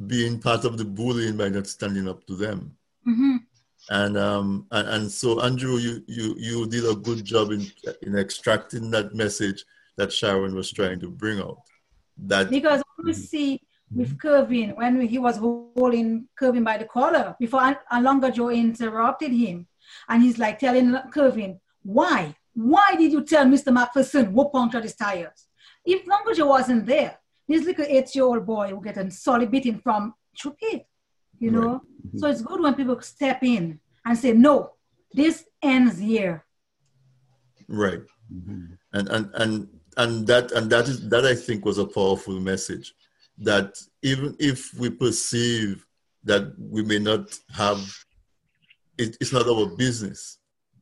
[0.07, 2.75] being part of the bullying by not standing up to them.
[3.07, 3.35] Mm-hmm.
[3.89, 7.65] And um and, and so Andrew, you you you did a good job in
[8.01, 9.63] in extracting that message
[9.97, 11.59] that Sharon was trying to bring out.
[12.17, 13.61] That because we see
[13.95, 19.67] with Kevin when he was holding Kevin by the collar before Alonga Joe interrupted him,
[20.09, 22.35] and he's like telling Kevin, "Why?
[22.53, 23.71] Why did you tell Mr.
[23.75, 25.47] McPherson who punctured his tires?
[25.85, 30.13] If Longo Joe wasn't there, this little eight-year-old boy would get a solid beating from
[30.37, 30.85] Chupit,
[31.39, 31.71] you know.
[31.71, 31.81] Right.
[32.07, 32.17] Mm-hmm.
[32.19, 34.73] So it's good when people step in and say, "No,
[35.11, 36.45] this ends here."
[37.67, 38.01] Right,
[38.33, 38.73] mm-hmm.
[38.93, 39.67] and and and
[39.97, 42.93] and that and that is that I think was a powerful message.
[43.37, 45.85] That even if we perceive
[46.23, 47.79] that we may not have,
[48.97, 50.39] it, it's not our business.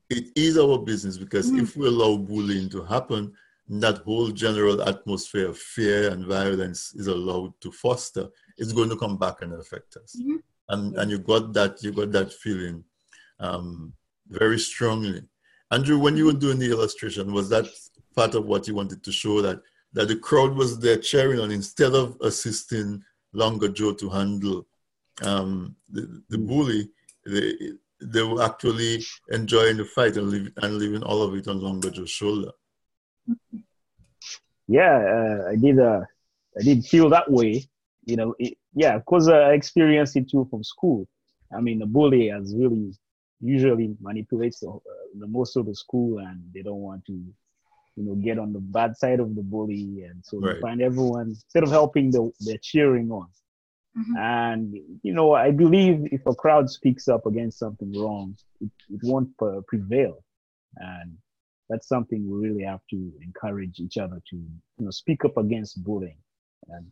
[0.09, 1.61] It is our business because mm.
[1.61, 3.33] if we allow bullying to happen,
[3.69, 8.27] that whole general atmosphere of fear and violence is allowed to foster,
[8.57, 10.15] it's going to come back and affect us.
[10.19, 10.35] Mm-hmm.
[10.69, 12.83] And and you got that you got that feeling
[13.39, 13.93] um,
[14.27, 15.21] very strongly.
[15.71, 17.65] Andrew, when you were doing the illustration, was that
[18.15, 19.61] part of what you wanted to show that
[19.93, 24.65] that the crowd was there cheering on instead of assisting Longer Joe to handle
[25.23, 26.89] um, the, the bully.
[27.25, 27.53] They,
[28.01, 31.91] they were actually enjoying the fight and, leave, and leaving all of it on Longer
[31.91, 32.51] Joe's shoulder.
[34.67, 35.79] Yeah, uh, I did.
[35.79, 36.01] Uh,
[36.57, 37.65] I did feel that way.
[38.05, 41.07] You know, it, yeah, because uh, I experienced it too from school.
[41.55, 42.93] I mean, the bully has really
[43.41, 44.79] usually manipulates the, uh,
[45.19, 47.21] the most of the school, and they don't want to
[47.95, 50.03] you know, get on the bad side of the bully.
[50.03, 50.61] And so right.
[50.61, 53.27] find everyone, instead of helping, the, they're cheering on.
[53.97, 54.17] Mm-hmm.
[54.17, 59.01] And, you know, I believe if a crowd speaks up against something wrong, it, it
[59.03, 60.23] won't uh, prevail.
[60.77, 61.17] And
[61.69, 65.83] that's something we really have to encourage each other to, you know, speak up against
[65.83, 66.17] bullying.
[66.69, 66.91] And,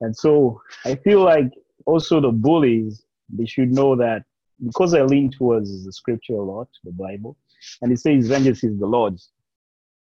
[0.00, 1.50] and so I feel like
[1.86, 4.24] also the bullies, they should know that
[4.64, 7.36] because I lean towards the scripture a lot, the Bible,
[7.82, 9.30] and it says vengeance is the Lord's.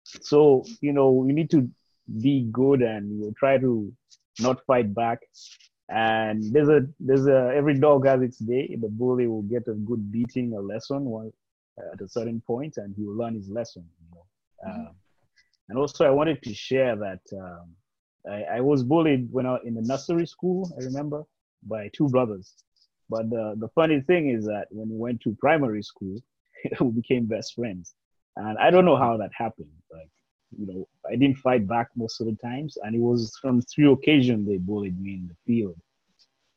[0.03, 1.69] So, you know, we need to
[2.21, 3.91] be good and you try to
[4.39, 5.19] not fight back.
[5.89, 8.77] And there's a, there's a, every dog has its day.
[8.79, 11.31] The bully will get a good beating, a lesson one,
[11.93, 13.85] at a certain point, and he will learn his lesson.
[13.99, 14.71] You know?
[14.71, 14.87] mm-hmm.
[14.87, 14.91] uh,
[15.69, 17.69] and also, I wanted to share that um,
[18.29, 21.23] I, I, was bullied when I was in the nursery school, I remember,
[21.63, 22.53] by two brothers.
[23.09, 26.21] But the, the funny thing is that when we went to primary school,
[26.81, 27.93] we became best friends.
[28.35, 29.71] And I don't know how that happened.
[30.57, 33.89] You know, I didn't fight back most of the times, and it was from three
[33.91, 35.77] occasions they bullied me in the field.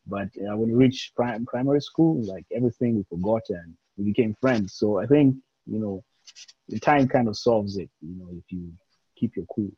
[0.06, 4.34] But uh, when we reached prim- primary school, like everything we forgot and we became
[4.40, 4.74] friends.
[4.74, 5.36] So I think
[5.66, 6.04] you know,
[6.68, 7.90] the time kind of solves it.
[8.00, 8.72] You know, if you
[9.16, 9.70] keep your cool.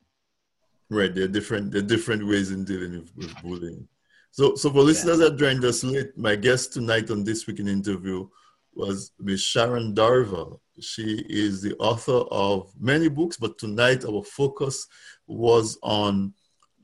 [0.88, 3.88] Right, there are different there are different ways in dealing with, with bullying.
[4.30, 5.30] So, so for listeners yeah.
[5.30, 8.28] that joined us late, my guest tonight on this week in interview
[8.76, 10.60] was Miss Sharon Darvall.
[10.80, 14.86] She is the author of many books, but tonight our focus
[15.26, 16.34] was on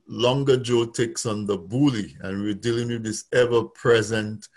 [0.07, 4.47] Longer Joe Takes on the Bully, and we're dealing with this ever-present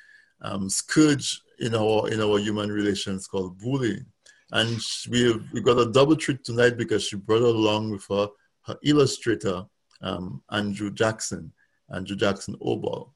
[0.43, 4.05] um, scourge in our in our human relations called bullying.
[4.53, 4.79] And
[5.11, 8.29] we we got a double treat tonight because she brought along with her
[8.63, 9.65] her illustrator
[10.03, 11.53] um, Andrew Jackson,
[11.95, 13.11] Andrew Jackson Obal.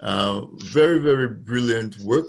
[0.00, 2.28] Uh, very very brilliant work.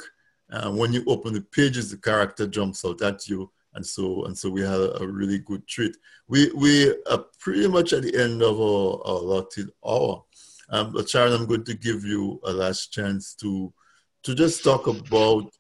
[0.52, 4.38] Uh, when you open the pages, the character jumps out at you, and so and
[4.38, 5.98] so we had a, really good treat.
[6.28, 10.24] We we are pretty much at the end of our, our allotted hour.
[10.70, 13.74] Um, but Sharon, I'm going to give you a last chance to
[14.24, 15.52] to just talk about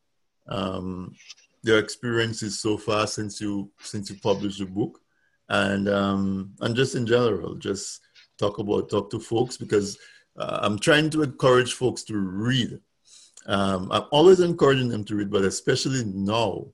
[0.47, 1.15] um,
[1.63, 4.99] your experiences so far since you since you published the book,
[5.49, 8.01] and um, and just in general, just
[8.37, 9.97] talk about talk to folks because
[10.37, 12.79] uh, I'm trying to encourage folks to read.
[13.45, 16.65] Um, I'm always encouraging them to read, but especially now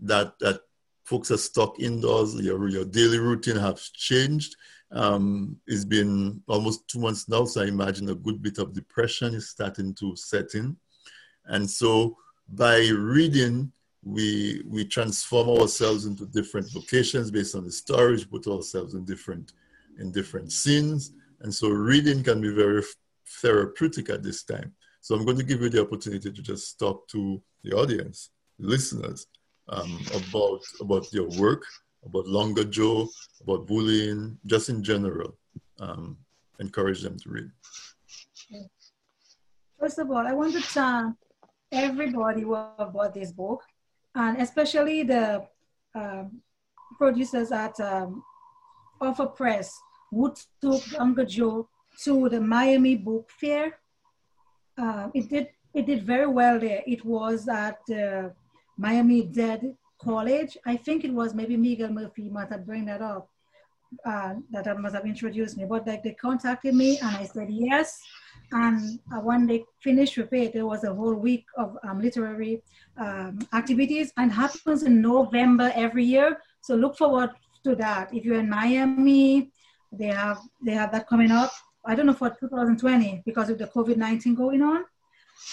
[0.00, 0.60] that that
[1.04, 4.56] folks are stuck indoors, your your daily routine has changed.
[4.92, 9.34] Um, it's been almost two months now, so I imagine a good bit of depression
[9.34, 10.76] is starting to set in.
[11.46, 12.16] And so
[12.48, 13.72] by reading,
[14.02, 19.52] we we transform ourselves into different locations based on the stories, put ourselves in different
[19.98, 21.12] in different scenes.
[21.40, 22.82] And so reading can be very
[23.26, 24.74] therapeutic at this time.
[25.00, 29.26] So I'm going to give you the opportunity to just talk to the audience, listeners,
[29.68, 31.64] um, about about your work,
[32.04, 33.08] about Longer Joe,
[33.42, 35.36] about bullying, just in general.
[35.78, 36.18] Um,
[36.58, 37.50] encourage them to read.
[39.78, 41.16] First of all, I want to thank
[41.72, 43.62] everybody who bought this book,
[44.14, 45.46] and especially the
[45.94, 46.42] um,
[46.98, 48.22] producers at um,
[49.00, 49.72] Offer Press
[50.10, 51.68] who took Longer Joe
[52.04, 53.79] to the Miami Book Fair.
[54.80, 56.82] Uh, it did it did very well there.
[56.86, 58.32] It was at the
[58.76, 60.56] Miami Dade College.
[60.66, 63.28] I think it was maybe Miguel Murphy might have bring that up.
[64.06, 65.64] Uh, that must have introduced me.
[65.64, 68.00] But like they contacted me and I said yes.
[68.52, 72.62] And uh, when they finished with it, there was a whole week of um, literary
[72.98, 76.38] um, activities and happens in November every year.
[76.62, 77.30] So look forward
[77.64, 78.14] to that.
[78.14, 79.50] If you're in Miami,
[79.92, 81.52] they have they have that coming up.
[81.84, 84.84] I don't know for 2020 because of the COVID-19 going on,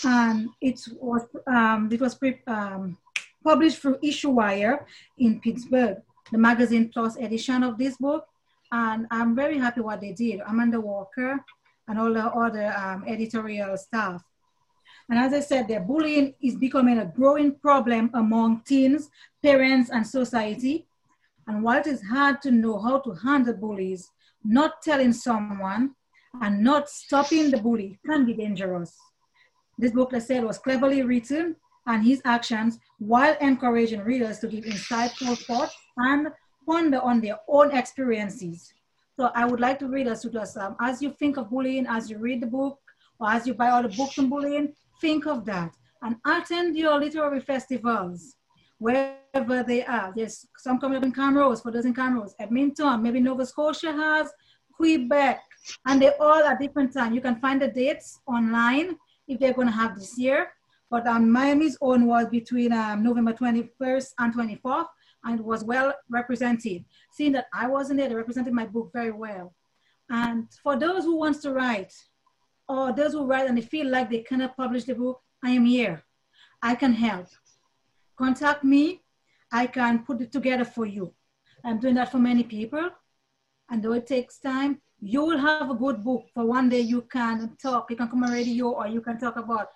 [0.03, 2.97] and it was um, it was pre, um,
[3.43, 4.85] published through IssueWire
[5.19, 5.97] in Pittsburgh,
[6.31, 8.27] the magazine plus edition of this book,
[8.71, 10.41] and I'm very happy what they did.
[10.45, 11.39] Amanda Walker
[11.87, 14.21] and all the other um, editorial staff.
[15.09, 19.09] And as I said, the bullying is becoming a growing problem among teens,
[19.41, 20.85] parents, and society.
[21.47, 24.11] And while it is hard to know how to handle bullies,
[24.43, 25.95] not telling someone
[26.41, 28.95] and not stopping the bully can be dangerous.
[29.77, 34.65] This book, I said, was cleverly written and his actions while encouraging readers to give
[34.65, 36.29] insightful thoughts and
[36.65, 38.73] ponder on their own experiences.
[39.15, 41.87] So I would like to read us to just, um, as you think of bullying,
[41.87, 42.79] as you read the book,
[43.19, 46.99] or as you buy all the books on bullying, think of that and attend your
[46.99, 48.35] literary festivals
[48.79, 50.13] wherever they are.
[50.15, 54.31] There's some coming up in Camrose, for those in Camrose, Edmonton, maybe Nova Scotia has,
[54.73, 55.41] Quebec,
[55.85, 57.13] and they all at different time.
[57.13, 58.97] You can find the dates online
[59.27, 60.49] if they're going to have this year.
[60.89, 64.87] But um, Miami's own was between um, November 21st and 24th,
[65.25, 66.85] and was well represented.
[67.11, 69.53] Seeing that I wasn't there, they represented my book very well.
[70.09, 71.93] And for those who wants to write,
[72.69, 75.65] or those who write and they feel like they cannot publish the book, I am
[75.65, 76.03] here.
[76.61, 77.27] I can help
[78.17, 79.03] contact me.
[79.51, 81.13] I can put it together for you.
[81.63, 82.89] I'm doing that for many people.
[83.69, 87.01] And though it takes time, you will have a good book for one day you
[87.01, 87.89] can talk.
[87.89, 89.69] You can come on radio or you can talk about,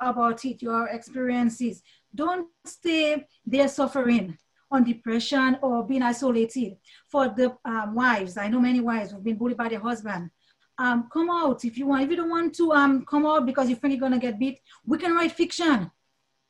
[0.00, 1.82] about it, your experiences.
[2.14, 4.38] Don't stay there suffering
[4.70, 6.76] on depression or being isolated.
[7.08, 10.30] For the um, wives, I know many wives who've been bullied by their husband.
[10.76, 12.02] Um, come out if you want.
[12.02, 14.60] If you don't want to um, come out because you think you're gonna get beat,
[14.84, 15.90] we can write fiction.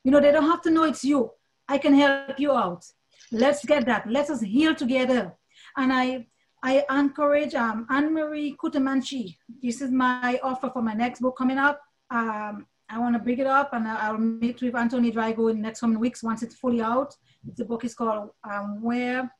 [0.02, 1.30] You know, they don't have to know it's you.
[1.68, 2.84] I can help you out.
[3.30, 4.08] Let's get that.
[4.08, 5.34] Let us heal together.
[5.76, 6.26] And I,
[6.66, 9.36] I encourage um, Anne-Marie Coutamanchi.
[9.62, 11.78] This is my offer for my next book coming up.
[12.10, 15.62] Um, I want to bring it up and I'll meet with Anthony Drago in the
[15.62, 17.14] next coming weeks once it's fully out.
[17.56, 19.30] The book is called um, Where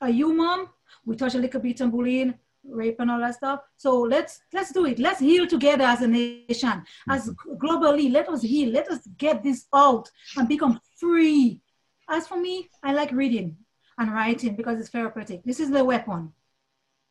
[0.00, 0.68] Are You, Mom?
[1.06, 3.60] We touch a little bit on bullying rape and all that stuff.
[3.76, 4.98] So let's let's do it.
[4.98, 7.30] Let's heal together as a nation, as
[7.62, 8.10] globally.
[8.10, 8.70] Let us heal.
[8.70, 11.60] Let us get this out and become free.
[12.08, 13.58] As for me, I like reading
[13.98, 15.44] and writing because it's therapeutic.
[15.44, 16.32] This is the weapon.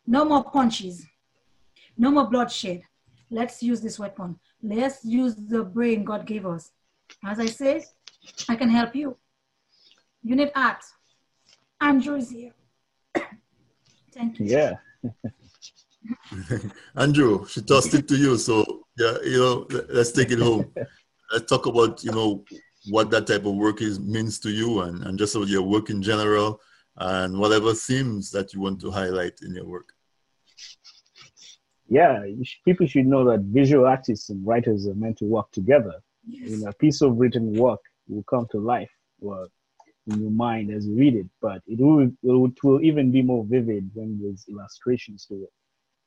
[0.06, 1.06] No more punches.
[1.98, 2.84] No more bloodshed.
[3.30, 4.40] Let's use this weapon.
[4.62, 6.72] Let's use the brain God gave us.
[7.24, 7.86] As I say,
[8.50, 9.18] I can help you.
[10.24, 10.84] You need art.
[11.82, 12.54] Andrew is here.
[14.14, 14.46] Thank you.
[14.46, 14.74] Yeah.
[16.96, 18.38] Andrew, she tossed it to you.
[18.38, 20.72] So yeah, you know, let's take it home.
[21.32, 22.46] Let's talk about you know
[22.90, 25.90] what that type of work is means to you, and and just about your work
[25.90, 26.60] in general,
[26.98, 29.93] and whatever themes that you want to highlight in your work.
[31.94, 32.26] Yeah,
[32.66, 35.96] people should know that visual artists and writers are meant to work together.
[36.26, 36.50] Yes.
[36.50, 38.90] You know, a piece of written work will come to life.
[39.20, 39.48] Well,
[40.08, 43.46] in your mind as you read it, but it will, it will even be more
[43.46, 45.54] vivid when there's illustrations to it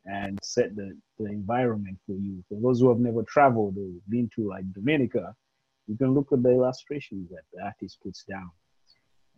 [0.06, 0.88] and set the,
[1.20, 2.42] the environment for you.
[2.48, 5.34] For those who have never traveled or been to like Dominica,
[5.86, 8.50] you can look at the illustrations that the artist puts down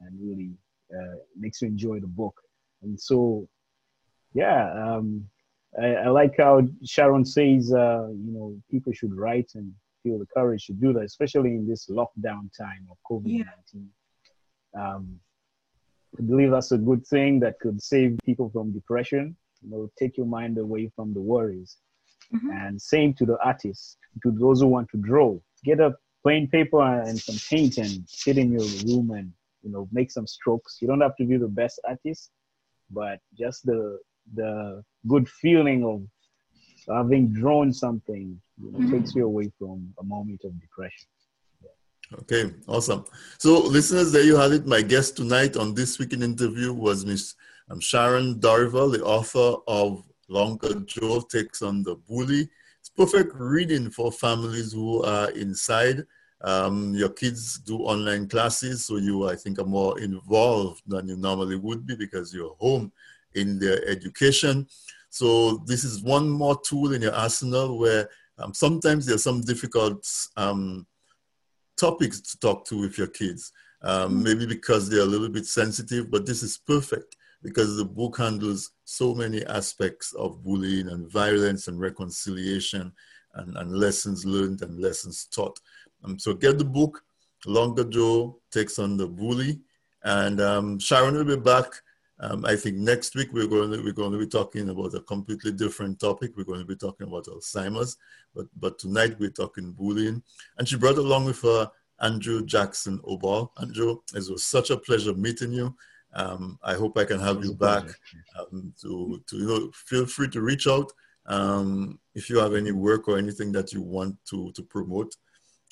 [0.01, 0.53] and really
[0.97, 2.41] uh, makes you enjoy the book.
[2.83, 3.47] And so,
[4.33, 5.29] yeah, um,
[5.81, 10.27] I, I like how Sharon says, uh, you know, people should write and feel the
[10.27, 13.47] courage to do that, especially in this lockdown time of COVID 19.
[14.75, 14.95] Yeah.
[14.95, 15.21] Um,
[16.19, 20.17] I believe that's a good thing that could save people from depression, you know, take
[20.17, 21.77] your mind away from the worries.
[22.35, 22.51] Mm-hmm.
[22.51, 26.83] And same to the artists, to those who want to draw, get a plain paper
[26.83, 30.79] and some paint and sit in your room and, you know, make some strokes.
[30.81, 32.31] You don't have to be the best artist,
[32.91, 33.99] but just the
[34.35, 36.03] the good feeling of
[36.95, 38.93] having drawn something you know, mm-hmm.
[38.93, 41.09] takes you away from a moment of depression.
[42.23, 43.05] Okay, awesome.
[43.37, 44.67] So, listeners, there you have it.
[44.67, 47.35] My guest tonight on this weekend interview was Miss
[47.71, 52.49] um, Sharon Dorival, the author of Longer Joe Takes on the Bully.
[52.81, 56.07] It's perfect reading for families who are inside.
[56.41, 61.17] Um, your kids do online classes, so you, I think, are more involved than you
[61.17, 62.91] normally would be because you're home
[63.35, 64.67] in their education.
[65.11, 68.09] So this is one more tool in your arsenal where
[68.39, 70.07] um, sometimes there's some difficult
[70.37, 70.87] um,
[71.77, 73.53] topics to talk to with your kids.
[73.83, 74.23] Um, mm-hmm.
[74.25, 78.73] maybe because they're a little bit sensitive, but this is perfect because the book handles
[78.85, 82.93] so many aspects of bullying and violence and reconciliation
[83.35, 85.59] and, and lessons learned and lessons taught.
[86.05, 87.03] Um, so get the book.
[87.47, 89.61] Longer Joe takes on the bully.
[90.03, 91.67] And um, Sharon will be back
[92.21, 95.01] um, I think next week we're going to, we're going to be talking about a
[95.01, 96.33] completely different topic.
[96.37, 97.97] We're going to be talking about Alzheimer's,
[98.35, 100.23] but but tonight we're talking bullying.
[100.59, 103.51] And she brought along with her Andrew Jackson Obal.
[103.61, 105.75] Andrew, it was such a pleasure meeting you.
[106.15, 107.85] Um, I hope I can have you back.
[108.39, 110.91] Um, to to you know, feel free to reach out
[111.27, 115.15] um, if you have any work or anything that you want to to promote.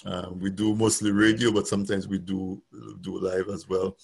[0.05, 2.62] Uh, we do mostly radio, but sometimes we do
[3.01, 3.97] do live as well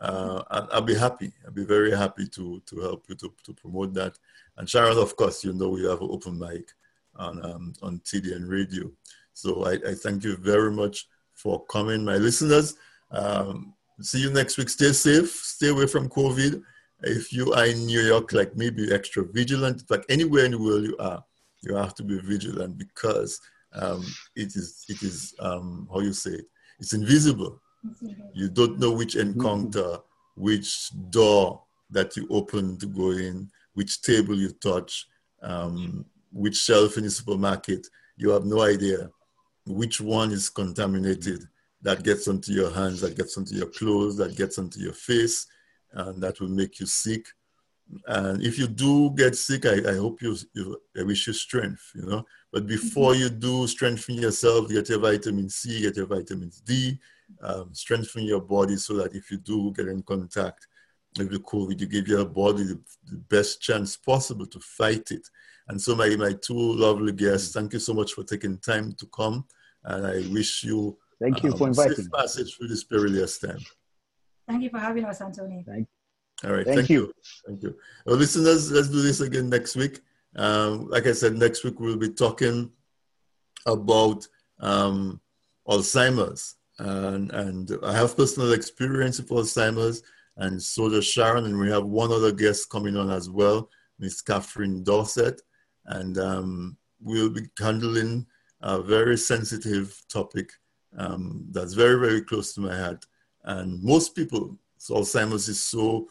[0.00, 1.32] uh, I'll be happy.
[1.44, 4.18] I'll be very happy to to help you to, to promote that.
[4.56, 6.70] And Sharon, of course, you know we have an open mic
[7.16, 8.90] on um, on TDN radio.
[9.32, 12.76] So I, I, thank you very much for coming, my listeners.
[13.10, 14.68] Um, see you next week.
[14.68, 15.30] Stay safe.
[15.30, 16.62] Stay away from COVID.
[17.02, 19.84] If you are in New York, like me, be extra vigilant.
[19.88, 21.24] Like anywhere in the world you are,
[21.62, 23.40] you have to be vigilant because
[23.72, 26.46] um, it is it is um, how you say it.
[26.78, 27.59] It's invisible
[28.34, 29.98] you don't know which encounter,
[30.34, 35.06] which door that you open to go in, which table you touch,
[35.42, 37.86] um, which shelf in the supermarket.
[38.16, 39.10] You have no idea
[39.66, 41.42] which one is contaminated
[41.82, 45.46] that gets onto your hands, that gets onto your clothes, that gets onto your face,
[45.92, 47.26] and that will make you sick.
[48.06, 51.90] And if you do get sick, I, I hope you, you, I wish you strength,
[51.94, 52.24] you know.
[52.52, 53.22] But before mm-hmm.
[53.22, 56.98] you do strengthen yourself, get your vitamin C, get your vitamins D,
[57.42, 60.66] um, strengthen your body so that if you do get in contact
[61.18, 65.26] with the COVID, you give your body the, the, best chance possible to fight it.
[65.68, 69.06] And so, my, my two lovely guests, thank you so much for taking time to
[69.06, 69.44] come.
[69.84, 73.58] And I wish you thank you um, for inviting safe passage through this perilous time.
[74.48, 75.64] Thank you for having us, Anthony.
[75.66, 75.88] Thank
[76.44, 76.64] All right.
[76.64, 77.00] Thank, thank you.
[77.00, 77.12] you.
[77.46, 77.76] Thank you.
[78.04, 80.00] Well, listeners, let's do this again next week.
[80.36, 82.70] Um, like I said, next week we'll be talking
[83.66, 84.26] about
[84.60, 85.20] um,
[85.68, 86.56] Alzheimer's.
[86.80, 90.02] And, and I have personal experience with Alzheimer's,
[90.38, 91.44] and so does Sharon.
[91.44, 93.68] And we have one other guest coming on as well,
[93.98, 95.42] Miss Catherine Dorset.
[95.86, 98.26] And um, we'll be handling
[98.62, 100.52] a very sensitive topic
[100.96, 103.04] um, that's very, very close to my heart.
[103.44, 106.08] And most people, so Alzheimer's is so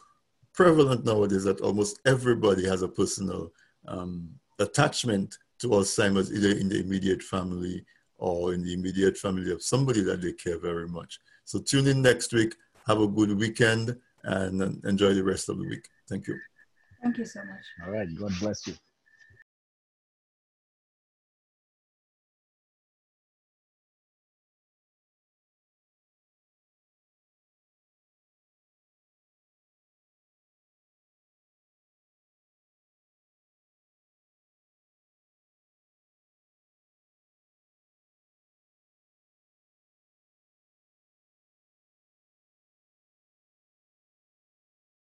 [0.54, 3.52] prevalent nowadays that almost everybody has a personal
[3.88, 7.84] um, attachment to Alzheimer's, either in the immediate family
[8.20, 11.20] or in the immediate family of somebody that they care very much.
[11.46, 12.56] So tune in next week.
[12.86, 15.88] Have a good weekend and enjoy the rest of the week.
[16.08, 16.38] Thank you.
[17.02, 17.66] Thank you so much.
[17.86, 18.08] All right.
[18.18, 18.74] God bless you.